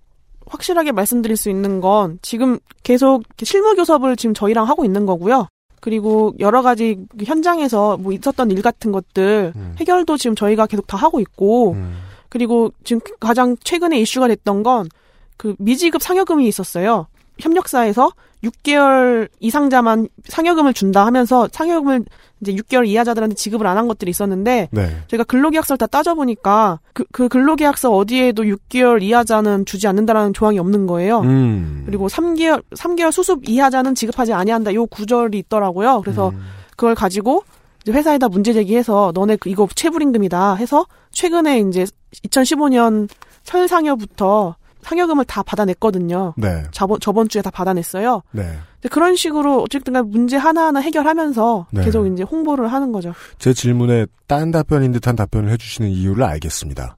[0.48, 5.48] 확실하게 말씀드릴 수 있는 건 지금 계속 실무 교섭을 지금 저희랑 하고 있는 거고요.
[5.80, 9.76] 그리고 여러 가지 그 현장에서 뭐 있었던 일 같은 것들 음.
[9.80, 11.78] 해결도 지금 저희가 계속 다 하고 있고
[12.28, 14.90] 그리고 지금 가장 최근에 이슈가 됐던 건
[15.40, 17.08] 그 미지급 상여금이 있었어요.
[17.40, 18.12] 협력사에서
[18.44, 22.04] 6개월 이상자만 상여금을 준다 하면서 상여금을
[22.42, 24.98] 이제 6개월 이하자들한테 지급을 안 한 것들이 있었는데 네.
[25.08, 31.22] 제가 근로계약서를 다 따져보니까 그, 그 근로계약서 어디에도 6개월 이하자는 주지 않는다라는 조항이 없는 거예요.
[31.22, 31.84] 음.
[31.86, 34.74] 그리고 3개월 3개월 수습 이하자는 지급하지 아니한다.
[34.74, 36.02] 요 구절이 있더라고요.
[36.02, 36.42] 그래서 음.
[36.72, 37.44] 그걸 가지고
[37.84, 41.86] 이제 회사에다 문제 제기해서 너네 그 이거 체불임금이다 해서 최근에 이제
[42.28, 43.08] 2015년
[43.44, 46.34] 설상여부터 상여금을 다 받아냈거든요.
[46.38, 46.64] 네.
[46.72, 48.24] 저번 저번 주에 다 받아냈어요.
[48.32, 48.58] 네.
[48.90, 51.84] 그런 식으로 어쨌든 간 문제 하나하나 해결하면서 네.
[51.84, 53.14] 계속 이제 홍보를 하는 거죠.
[53.38, 56.98] 제 질문에 딴 답변인 듯한 답변을 해주시는 이유를 알겠습니다.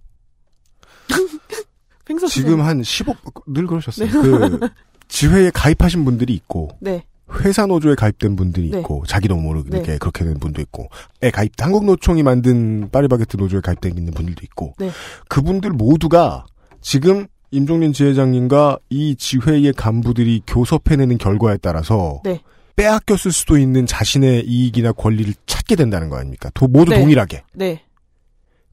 [2.30, 3.16] 지금 한 15,
[3.48, 4.08] 늘 그러셨어요.
[4.08, 4.22] 네.
[4.22, 4.70] 그,
[5.08, 7.04] 지회에 가입하신 분들이 있고, 네.
[7.40, 8.80] 회사 노조에 가입된 분들이 네.
[8.80, 9.98] 있고, 자기도 모르게 네.
[9.98, 10.90] 그렇게 된 분도 있고,
[11.22, 14.92] 에 가입, 한국 노총이 만든 파리바게트 노조에 가입된 있는 분들도 있고, 네.
[15.30, 16.46] 그분들 모두가
[16.82, 22.40] 지금 임종린 지회장님과 이 지회의 간부들이 교섭해내는 결과에 따라서, 네.
[22.78, 26.50] 빼앗겼을 수도 있는 자신의 이익이나 권리를 찾게 된다는 거 아닙니까?
[26.54, 27.00] 도- 모두 네.
[27.00, 27.44] 동일하게.
[27.54, 27.84] 네.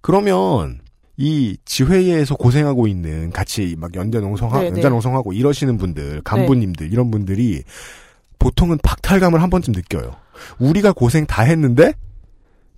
[0.01, 0.79] 그러면
[1.16, 4.89] 이 지회에서 고생하고 있는 같이 막 연대 농성하 네, 네.
[4.89, 7.64] 농성하고 이러시는 분들, 간부님들 이런 분들이
[8.39, 10.14] 보통은 박탈감을 한 번쯤 느껴요.
[10.61, 11.93] 우리가 고생 다 했는데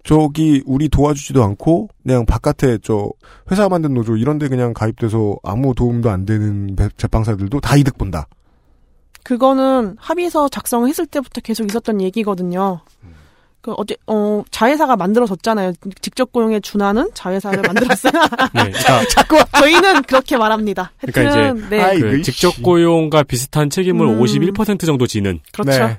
[0.04, 3.10] 저기 우리 도와주지도 않고 그냥 바깥에 저
[3.50, 8.26] 회사 만든 노조 이런데 그냥 가입돼서 아무 도움도 안 되는 배- 제빵사들도 다 이득 본다.
[9.22, 12.80] 그거는 합의서 작성했을 때부터 계속 있었던 얘기거든요.
[13.60, 15.74] 그 어제 어 자회사가 만들어졌잖아요.
[16.00, 18.12] 직접 고용에 준하는 자회사를 만들었어요.
[18.54, 18.70] 네.
[18.70, 20.92] 그러니까, 자꾸 저희는 그렇게 말합니다.
[21.02, 21.98] 그러니까 하여튼 이제 네.
[22.00, 24.18] 그 직접 고용과 비슷한 책임을 음.
[24.20, 25.40] 51% 정도 지는.
[25.52, 25.86] 그렇죠.
[25.86, 25.98] 네.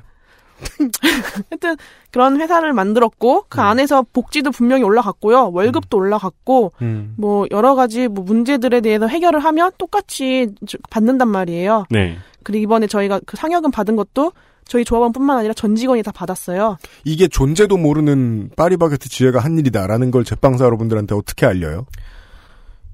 [1.49, 1.75] 하여튼
[2.11, 5.51] 그런 회사를 만들었고 그 안에서 복지도 분명히 올라갔고요.
[5.53, 7.13] 월급도 올라갔고 음.
[7.17, 11.85] 뭐 여러 가지 뭐 문제들에 대해서 해결을 하면 똑같이 저- 받는단 말이에요.
[11.89, 12.17] 네.
[12.43, 14.31] 그리고 이번에 저희가 그 상여금 받은 것도
[14.65, 16.77] 저희 조합원뿐만 아니라 전 직원이 다 받았어요.
[17.03, 21.85] 이게 존재도 모르는 파리바게트 지회가 한 일이다라는 걸 제빵사 여러분들한테 어떻게 알려요?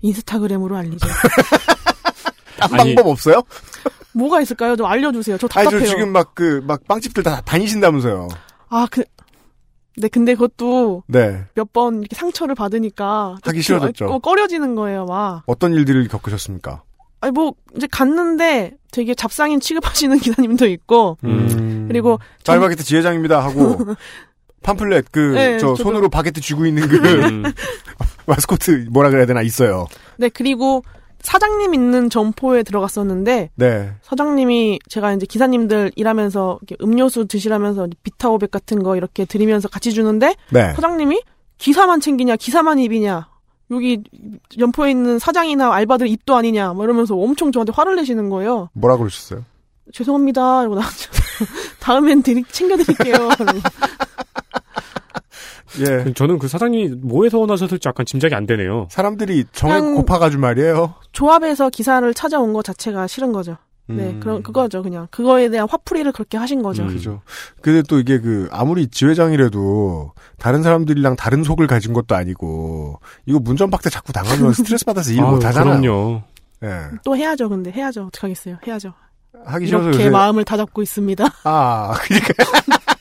[0.02, 1.08] 인스타그램으로 알리죠.
[2.58, 3.44] 딴 방법 없어요?
[4.18, 4.76] 뭐가 있을까요?
[4.76, 5.38] 좀 알려주세요.
[5.38, 5.86] 저 아니, 답답해요.
[5.88, 8.28] 저 지금 막 그, 막 빵집들 다 다니신다면서요.
[8.70, 9.04] 아, 그,
[9.98, 11.46] 네, 근데 그것도 네.
[11.56, 13.38] 몇 번 이렇게 상처를 받으니까.
[13.44, 14.06] 하기 싫어졌죠.
[14.06, 15.44] 어, 꺼려지는 거예요, 막.
[15.48, 16.84] 어떤 일들을 겪으셨습니까?
[17.22, 21.86] 아니, 뭐, 이제 갔는데 되게 잡상인 취급하시는 기사님도 있고, 음.
[21.88, 22.20] 그리고.
[22.44, 23.78] 전- 파리바게트 지회장입니다 하고,
[24.64, 27.44] 팜플렛, 그, 네, 저, 손으로 바게트 쥐고 있는 그, 음.
[28.28, 29.88] 마스코트, 뭐라 그래야 되나, 있어요.
[30.18, 30.84] 네, 그리고
[31.20, 33.92] 사장님 있는 점포에 들어갔었는데, 네.
[34.02, 40.74] 사장님이 제가 이제 기사님들 일하면서 음료수 드시라면서 비타오백 같은 거 이렇게 드리면서 같이 주는데, 네.
[40.74, 41.22] 사장님이
[41.58, 43.28] 기사만 챙기냐, 기사만 입이냐,
[43.72, 44.02] 여기
[44.58, 48.70] 연포에 있는 사장이나 알바들 입도 아니냐, 뭐 이러면서 엄청 저한테 화를 내시는 거예요.
[48.74, 49.44] 뭐라 그러셨어요?
[49.94, 50.62] 죄송합니다.
[50.62, 51.10] 이러고 나왔죠.
[51.80, 53.16] 다음엔 드리, 챙겨드릴게요.
[55.80, 56.14] 예.
[56.14, 58.88] 저는 그 사장님이 뭐에서 원하셨을지 약간 짐작이 안 되네요.
[58.90, 60.96] 사람들이 정을 고파가지고 말이에요.
[61.12, 63.58] 조합에서 기사를 찾아온 것 자체가 싫은 거죠.
[63.90, 64.20] 네, 음.
[64.20, 66.84] 그런 그거죠, 그냥 그거에 대한 화풀이를 그렇게 하신 거죠.
[66.84, 66.90] 음.
[66.90, 67.22] 그죠.
[67.62, 73.90] 근데 또 이게 그 아무리 지회장이라도 다른 사람들이랑 다른 속을 가진 것도 아니고 이거 문전박대
[73.90, 75.82] 자꾸 당하면 스트레스 받아서 일 아유, 못 하잖아요.
[75.82, 76.22] 그럼요.
[76.64, 76.98] 예.
[77.06, 78.08] 또 해야죠, 근데 해야죠.
[78.08, 78.94] 어떡 하겠어요, 해야죠.
[79.46, 81.26] 하기 싫어서 이렇게 요새 마음을 다잡고 있습니다.
[81.46, 82.34] 아, 그러니까.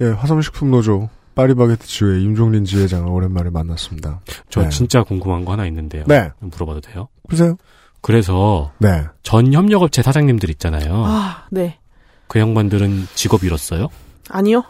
[0.00, 4.20] 예, 화성식품 노조 파리바게트 지회 임종린 지회장을 오랜만에 만났습니다.
[4.48, 4.68] 저 네.
[4.70, 6.04] 진짜 궁금한 거 하나 있는데요.
[6.06, 6.30] 네.
[6.40, 7.08] 물어봐도 돼요?
[7.28, 7.56] 보세요.
[8.00, 9.04] 그래서 네.
[9.22, 11.04] 전 협력업체 사장님들 있잖아요.
[11.06, 11.78] 아, 네,
[12.28, 13.88] 그 양반들은 직업 잃었어요?
[14.30, 14.62] 아니요.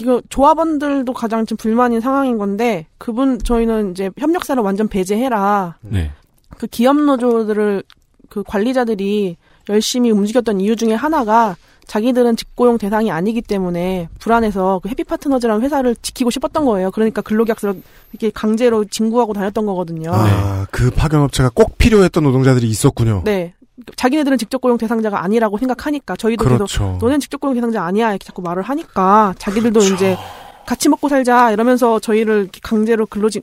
[0.00, 5.78] 이거 조합원들도 가장 지금 불만인 상황인 건데 그분 저희는 이제 협력사를 완전 배제해라.
[5.82, 6.10] 네.
[6.58, 7.84] 그 기업 노조들을
[8.28, 9.36] 그 관리자들이
[9.68, 11.56] 열심히 움직였던 이유 중에 하나가
[11.86, 16.90] 자기들은 직고용 대상이 아니기 때문에 불안해서 그 해피 파트너즈라는 회사를 지키고 싶었던 거예요.
[16.90, 17.82] 그러니까 근로계약서를
[18.12, 20.10] 이렇게 강제로 진구하고 다녔던 거거든요.
[20.12, 23.22] 아, 그 파견업체가 꼭 필요했던 노동자들이 있었군요.
[23.24, 23.54] 네.
[23.96, 26.98] 자기네들은 직접 고용 대상자가 아니라고 생각하니까 저희도 계속 그렇죠.
[27.00, 30.16] 너넨 직접 고용 대상자 아니야 이렇게 자꾸 말을 하니까 자기들도 이제
[30.64, 33.42] 같이 먹고 살자 이러면서 저희를 강제로 근로진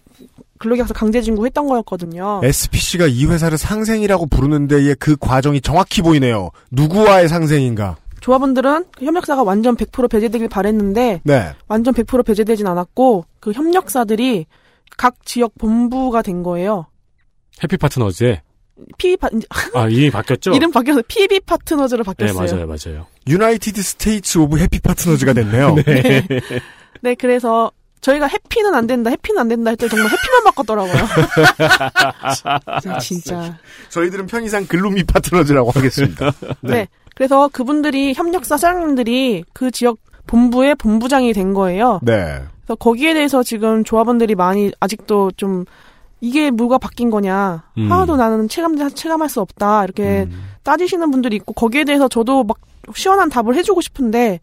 [0.57, 2.41] 근로계약서 강제 진구했던 거였거든요.
[2.43, 6.51] SPC가 이 회사를 상생이라고 부르는 데의 그 과정이 정확히 보이네요.
[6.69, 7.97] 누구와의 상생인가?
[8.21, 11.53] 조합원들은 그 협력사가 완전 100% 배제되길 바랬는데 네.
[11.67, 14.45] 완전 100% 배제되진 않았고 그 협력사들이
[14.97, 16.87] 각 지역 본부가 된 거예요.
[17.63, 18.41] 해피 파트너즈에
[18.97, 19.29] PB 파,
[19.75, 20.51] 아 이름이 바뀌었죠?
[20.51, 22.65] 이름 바뀌어서 PB 파트너즈로 네 바뀌었어요.
[22.65, 23.07] 맞아요 맞아요.
[23.27, 25.75] United States of Happy Partners가 됐네요.
[25.85, 26.25] 네.
[27.01, 30.93] 네, 그래서 저희가 해피는 안 된다, 해피는 안 된다 했더니 정말 해피만 바꿨더라고요.
[32.81, 33.57] 진짜, 진짜.
[33.89, 36.31] 저희들은 편의상 글루미 파트너즈라고 하겠습니다.
[36.61, 36.87] 네.
[37.15, 39.97] 그래서 그분들이 협력사 사장님들이 그 지역
[40.27, 41.99] 본부의 본부장이 된 거예요.
[42.01, 42.41] 네.
[42.61, 45.65] 그래서 거기에 대해서 지금 조합원들이 많이 아직도 좀
[46.21, 47.63] 이게 뭐가 바뀐 거냐.
[47.77, 47.91] 음.
[47.91, 49.83] 하나도 나는 체감, 체감할 수 없다.
[49.83, 50.27] 이렇게
[50.63, 52.57] 따지시는 분들이 있고 거기에 대해서 저도 막
[52.95, 54.39] 시원한 답을 해주고 싶은데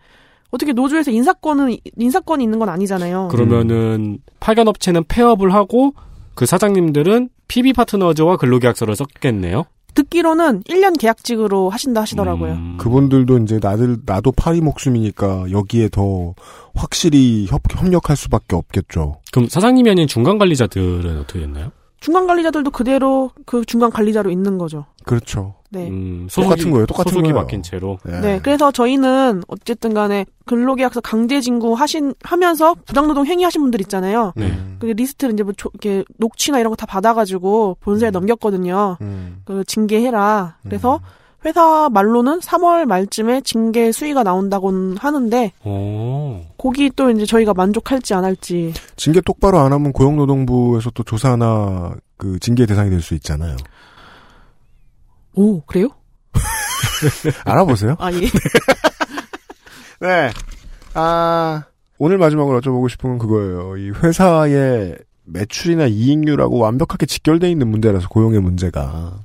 [0.51, 3.29] 어떻게 노조에서 인사권은, 인사권이 있는 건 아니잖아요.
[3.31, 5.93] 그러면은 파견 업체는 폐업을 하고
[6.35, 9.65] 그 사장님들은 PB 파트너즈와 근로계약서를 썼겠네요.
[9.99, 12.53] 듣기로는 1년 계약직으로 하신다 하시더라고요.
[12.53, 12.77] 음.
[12.79, 16.35] 그분들도 이제 나들 나도 파리 목숨이니까 여기에 더
[16.75, 19.21] 확실히 협, 협력할 수밖에 없겠죠.
[19.33, 21.73] 그럼 사장님이 아닌 중간 관리자들은 어떻게 됐나요?
[21.99, 24.87] 중간 관리자들도 그대로 그 중간 관리자로 있는 거죠.
[25.05, 25.55] 그렇죠.
[25.71, 25.89] 네.
[25.89, 26.87] 음, 똑같은 거예요.
[26.87, 27.35] 똑같은 소속이 거예요.
[27.43, 27.99] 막힌 채로.
[28.23, 28.41] 네.
[28.43, 34.33] 그래서 저희는 어쨌든 간에 근로계약서 강제 진구 하신, 하면서 부당노동 행위하신 분들 있잖아요.
[34.37, 34.53] 네.
[34.79, 38.97] 그 리스트를 이제 뭐 조- 이렇게 녹취나 이런 거 다 받아가지고 본사에 넘겼거든요.
[39.03, 39.43] 음.
[39.45, 40.57] 그 징계해라.
[40.63, 41.01] 그래서
[41.45, 46.41] 회사 말로는 3월 말쯤에 징계 수위가 나온다고는 하는데 오.
[46.59, 52.41] 거기 또 이제 저희가 만족할지 안 할지 징계 똑바로 안 하면 고용노동부에서 또 조사나 그
[52.41, 53.57] 징계 대상이 될 수 있잖아요.
[55.39, 55.89] 오 그래요?
[57.45, 57.95] 알아보세요.
[58.01, 58.23] 아 예.
[60.03, 60.31] 네.
[60.95, 61.63] 아,
[61.97, 63.77] 오늘 마지막으로 여쭤보고 싶은 건 그거예요.
[63.77, 69.21] 이 회사의 매출이나 이익률하고 완벽하게 직결돼 있는 문제라서 고용의 문제가.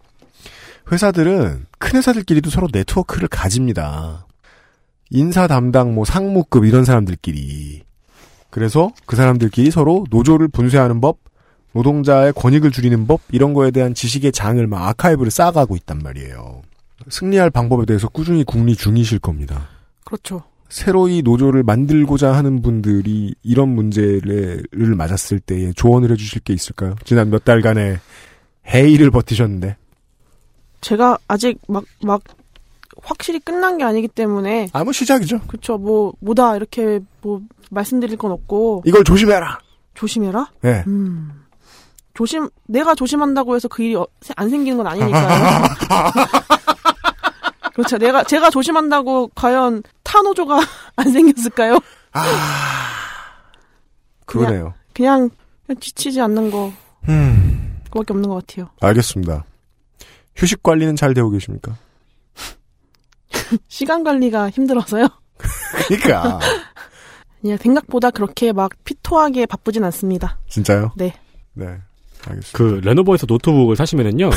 [0.91, 4.27] 회사들은 큰 회사들끼리도 서로 네트워크를 가집니다.
[5.09, 7.81] 인사 담당, 뭐 상무급 이런 사람들끼리.
[8.51, 11.17] 그래서 그 사람들끼리 서로 노조를 분쇄하는 법,
[11.73, 16.61] 노동자의 권익을 줄이는 법 이런 거에 대한 지식의 장을 막 아카이브를 쌓아가고 있단 말이에요.
[17.09, 19.67] 승리할 방법에 대해서 꾸준히 궁리 중이실 겁니다.
[20.05, 20.43] 그렇죠.
[20.69, 24.65] 새로이 노조를 만들고자 하는 분들이 이런 문제를
[24.95, 26.95] 맞았을 때에 조언을 해주실 게 있을까요?
[27.03, 27.99] 지난 몇 달간의
[28.73, 29.75] 해이를 버티셨는데.
[30.81, 32.21] 제가 아직 막 막
[33.01, 35.41] 확실히 끝난 게 아니기 때문에 아무 뭐 시작이죠.
[35.47, 35.77] 그렇죠.
[35.77, 39.59] 뭐 뭐다 이렇게 뭐 말씀드릴 건 없고 이걸 조심해라.
[39.93, 40.51] 조심해라.
[40.61, 40.83] 네.
[40.87, 41.42] 음.
[42.13, 45.27] 조심 내가 조심한다고 해서 그 일이 어- 안 생기는 건 아니니까요.
[47.73, 47.97] 그렇죠.
[47.97, 50.59] 내가 제가 조심한다고 과연 타노조가
[50.95, 51.79] 안 생겼을까요?
[54.25, 54.73] 그러네요.
[54.93, 55.29] 그냥,
[55.65, 56.71] 그냥 지치지 않는 거
[57.09, 58.69] 음, 그밖에 없는 것 같아요.
[58.81, 59.43] 알겠습니다.
[60.35, 61.75] 휴식 관리는 잘 되고 계십니까?
[63.67, 65.07] 시간 관리가 힘들어서요.
[65.87, 66.39] 그러니까
[67.41, 70.37] 그냥 생각보다 그렇게 막 피토하게 바쁘진 않습니다.
[70.47, 70.91] 진짜요?
[70.95, 71.13] 네.
[71.53, 71.79] 네.
[72.27, 72.57] 알겠습니다.
[72.57, 74.29] 그 레노버에서 노트북을 사시면은요.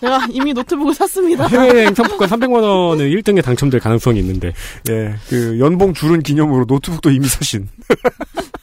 [0.00, 1.46] 제가 이미 노트북을 샀습니다.
[1.46, 4.52] 해외여행 상품권 300만 원을 1등에 당첨될 가능성이 있는데.
[4.90, 7.68] 예, 그 연봉 줄은 기념으로 노트북도 이미 사신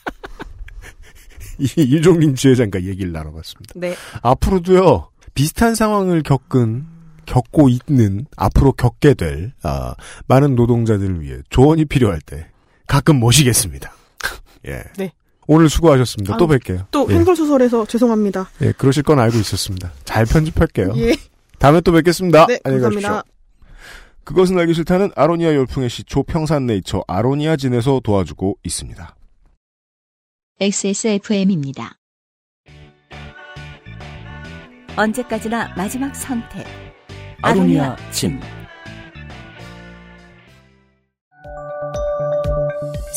[1.59, 3.73] 임종린 지회장과 얘기를 나눠봤습니다.
[3.75, 3.95] 네.
[4.21, 6.85] 앞으로도요 비슷한 상황을 겪은
[7.25, 9.93] 겪고 있는 앞으로 겪게 될 아,
[10.27, 12.47] 많은 노동자들을 위해 조언이 필요할 때
[12.87, 13.93] 가끔 모시겠습니다.
[14.67, 14.83] 예.
[14.97, 15.11] 네.
[15.51, 16.37] 오늘 수고하셨습니다.
[16.37, 16.85] 또 아유, 뵐게요.
[16.91, 17.15] 또 예.
[17.15, 18.51] 횡설수설해서 죄송합니다.
[18.61, 19.91] 예, 그러실 건 알고 있었습니다.
[20.05, 20.93] 잘 편집할게요.
[20.97, 21.15] 예.
[21.57, 22.45] 다음에 또 뵙겠습니다.
[22.45, 23.09] 네, 안녕히 감사합니다.
[23.23, 23.33] 가십시오.
[24.25, 29.15] 그것은 알기 싫다는 아로니아 열풍의 시초 평산네이처 아로니아 진에서 도와주고 있습니다.
[30.61, 31.97] XSFM입니다.
[34.95, 36.67] 언제까지나 마지막 선택.
[37.41, 38.39] 아로니아 진.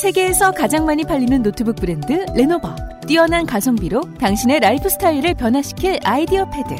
[0.02, 2.74] 세계에서 가장 많이 팔리는 노트북 브랜드 레노버.
[3.06, 6.74] 뛰어난 가성비로 당신의 라이프 스타일을 변화시킬 아이디어 패드.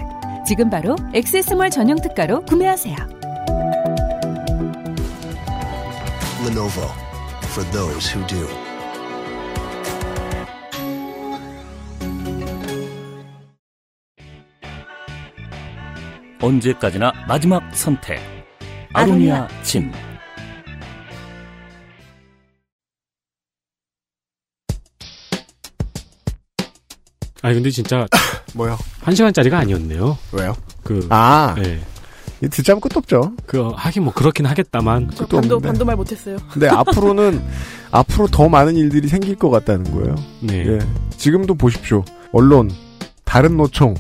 [0.44, 2.96] 지금 바로 XS몰 전용 특가로 구매하세요.
[6.48, 6.90] Lenovo
[7.44, 8.44] for those who do.
[16.40, 18.18] 언제까지나 마지막 선택.
[18.92, 19.92] 아로니아 진.
[27.43, 28.07] 아니 근데 진짜
[28.55, 28.78] 뭐요?
[29.01, 30.16] 한 시간짜리가 아니었네요.
[30.32, 30.55] 왜요?
[30.84, 31.80] 그 아, 네.
[32.40, 33.32] 이 듣자면 끝도 없죠.
[33.47, 35.66] 그 하긴 뭐 그렇긴 하겠다만 저 끝도 반도 없는데.
[35.68, 36.36] 반도 말 못했어요.
[36.51, 37.43] 근데 앞으로는
[37.93, 40.14] 앞으로 더 많은 일들이 생길 것 같다는 거예요.
[40.40, 40.66] 네.
[40.66, 40.78] 예.
[41.16, 42.05] 지금도 보십시오.
[42.32, 42.70] 언론,
[43.24, 43.95] 다른 노총,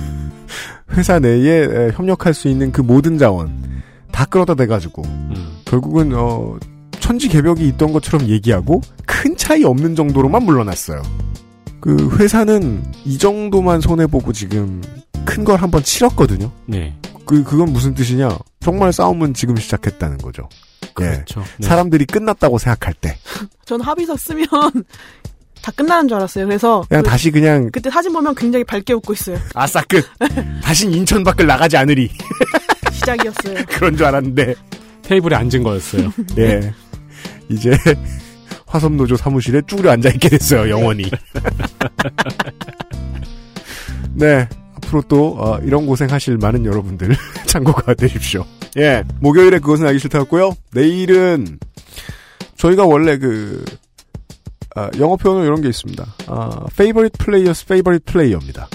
[0.92, 3.82] 회사 내에 에, 협력할 수 있는 그 모든 자원
[4.12, 5.58] 다 끌어다 대가지고 음.
[5.64, 6.56] 결국은 어,
[7.00, 11.02] 천지 개벽이 있던 것처럼 얘기하고 큰 차이 없는 정도로만 물러났어요.
[11.80, 14.82] 그 회사는 이 정도만 손해 보고 지금
[15.24, 16.50] 큰 걸 한번 치렀거든요.
[16.66, 16.94] 네.
[17.24, 18.36] 그 그건 무슨 뜻이냐?
[18.60, 20.48] 정말 싸움은 지금 시작했다는 거죠.
[20.94, 21.40] 그렇죠.
[21.40, 21.44] 예.
[21.58, 21.66] 네.
[21.66, 23.16] 사람들이 끝났다고 생각할 때
[23.64, 24.46] 전 합의서 쓰면
[25.62, 26.46] 다 끝나는 줄 알았어요.
[26.46, 29.38] 그래서 그냥 그, 다시 그냥 그때 사진 보면 굉장히 밝게 웃고 있어요.
[29.54, 30.04] 아싸 끝.
[30.62, 32.10] 다신 인천 밖을 나가지 않으리
[32.92, 33.64] 시작이었어요.
[33.68, 34.54] 그런 줄 알았는데
[35.02, 36.12] 테이블에 앉은 거였어요.
[36.34, 36.72] 네
[37.48, 37.70] 이제
[38.70, 41.10] 화섬노조 사무실에 쭈그려 앉아 있게 됐어요 영원히.
[44.14, 47.14] 네 앞으로 또 어, 이런 고생하실 많은 여러분들
[47.46, 48.44] 참고가 되십시오.
[48.78, 50.52] 예 목요일에 그것은 알기 싫다였고요.
[50.72, 51.58] 내일은
[52.56, 53.64] 저희가 원래 그
[54.76, 56.06] 아, 영어 표현은 이런 게 있습니다.
[56.28, 58.68] 아, favorite players, favorite player입니다.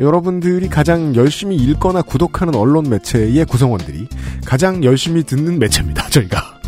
[0.00, 4.08] 여러분들이 가장 열심히 읽거나 구독하는 언론 매체의 구성원들이
[4.46, 6.08] 가장 열심히 듣는 매체입니다.
[6.08, 6.62] 저희가.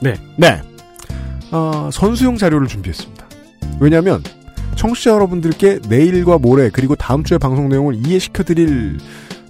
[0.00, 0.14] 네.
[0.38, 0.62] 네.
[1.52, 3.26] 어, 선수용 자료를 준비했습니다.
[3.80, 4.22] 왜냐하면
[4.76, 8.98] 청취자 여러분들께 내일과 모레 그리고 다음 주의 방송 내용을 이해시켜드릴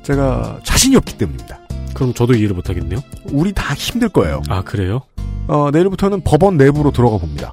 [0.03, 1.61] 제가 자신이 없기 때문입니다.
[1.95, 3.01] 그럼 저도 이해를 못하겠네요.
[3.33, 4.43] 우리 다 힘들 거예요.
[4.49, 5.03] 아 그래요?
[5.49, 7.53] 어, 내일부터는 법원 내부로 들어가 봅니다.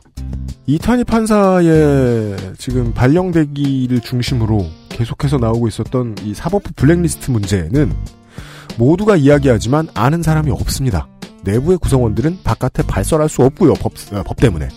[0.65, 7.93] 이탄희 판사의 지금 발령되기를 중심으로 계속해서 나오고 있었던 이 사법부 블랙리스트 문제는
[8.77, 11.07] 모두가 이야기하지만 아는 사람이 없습니다.
[11.43, 13.73] 내부의 구성원들은 바깥에 발설할 수 없고요.
[13.75, 14.67] 법, 어, 법 때문에.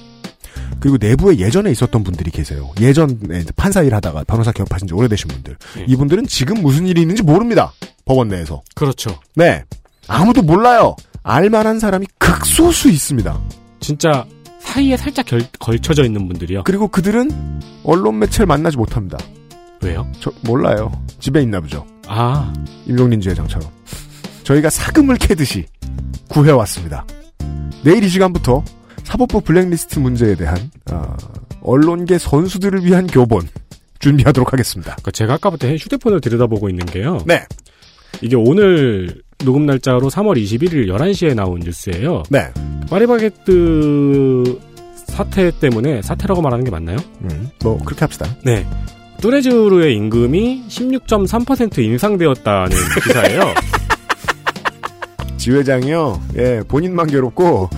[0.78, 2.70] 그리고 내부에 예전에 있었던 분들이 계세요.
[2.80, 5.56] 예전에 판사 일 하다가 변호사 개업하신 지 오래되신 분들.
[5.76, 5.84] 네.
[5.88, 7.72] 이분들은 지금 무슨 일이 있는지 모릅니다.
[8.04, 8.62] 법원 내에서.
[8.74, 9.18] 그렇죠.
[9.34, 9.64] 네.
[10.08, 10.96] 아무도 몰라요.
[11.22, 13.38] 알만한 사람이 극소수 있습니다.
[13.80, 14.24] 진짜
[14.60, 16.62] 사이에 살짝 결- 걸쳐져 있는 분들이요.
[16.64, 19.18] 그리고 그들은 언론 매체를 만나지 못합니다.
[19.82, 20.06] 왜요?
[20.20, 20.92] 저 몰라요.
[21.18, 21.84] 집에 있나 보죠.
[22.12, 22.52] 아
[22.86, 23.70] 임용린 주회장처럼.
[24.42, 25.66] 저희가 사금을 캐듯이
[26.28, 27.06] 구해왔습니다.
[27.84, 28.64] 내일 이 시간부터
[29.04, 30.58] 사법부 블랙리스트 문제에 대한
[30.90, 31.16] 어,
[31.62, 33.48] 언론계 선수들을 위한 교본
[34.00, 34.92] 준비하도록 하겠습니다.
[34.96, 37.18] 그러니까 제가 아까부터 휴대폰을 들여다보고 있는 게요.
[37.26, 37.44] 네.
[38.22, 42.24] 이게 오늘 녹음 날짜로 3월 21일 11시에 나온 뉴스예요.
[42.28, 42.50] 네.
[42.90, 44.60] 파리바게뜨
[45.06, 46.96] 사태 때문에 사태라고 말하는 게 맞나요?
[47.22, 48.26] 음, 뭐 그렇게 합시다.
[48.44, 48.66] 네.
[49.20, 52.70] 뚜레쥬르의 임금이 16.3% 인상되었다는
[53.06, 53.42] 기사예요.
[55.36, 56.20] 지회장이요.
[56.36, 57.68] 예, 본인만 괴롭고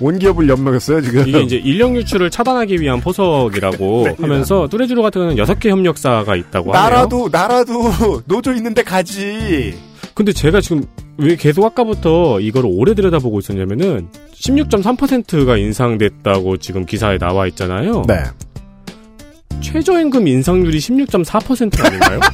[0.00, 1.26] 온 기업을 엿먹였어요 지금.
[1.28, 6.72] 이게 이제 인력 유출을 차단하기 위한 포석이라고 네, 하면서 뚜레쥬르 같은 경우는 6개 협력사가 있다고
[6.72, 6.82] 하네요.
[6.90, 9.74] 나라도 나라도 노조 있는데 가지.
[10.14, 10.84] 근데 제가 지금
[11.16, 18.02] 왜 계속 아까부터 이걸 오래 들여다보고 있었냐면은 16.3%가 인상됐다고 지금 기사에 나와 있잖아요.
[18.06, 18.14] 네.
[19.60, 22.20] 최저임금 인상률이 16.4% 아닌가요?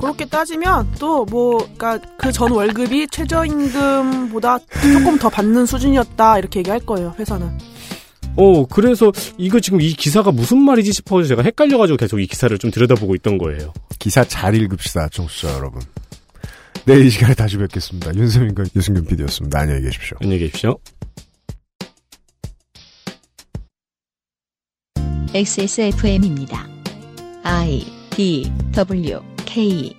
[0.00, 4.58] 그렇게 따지면 또 뭐 그러니까 그 전 월급이 최저임금보다
[4.92, 7.56] 조금 더 받는 수준이었다 이렇게 얘기할 거예요 회사는.
[8.36, 12.70] 어, 그래서 이거 지금 이 기사가 무슨 말이지 싶어서 제가 헷갈려가지고 계속 이 기사를 좀
[12.70, 13.72] 들여다보고 있던 거예요.
[13.98, 15.82] 기사 잘 읽읍시다, 청취자 여러분.
[16.86, 18.12] 내일 이 시간에 다시 뵙겠습니다.
[18.14, 19.60] 윤세민과 유승균 PD였습니다.
[19.60, 20.16] 안녕히 계십시오.
[20.22, 20.78] 안녕히 계십시오.
[25.34, 26.68] XSFM입니다.
[27.42, 29.96] I D W K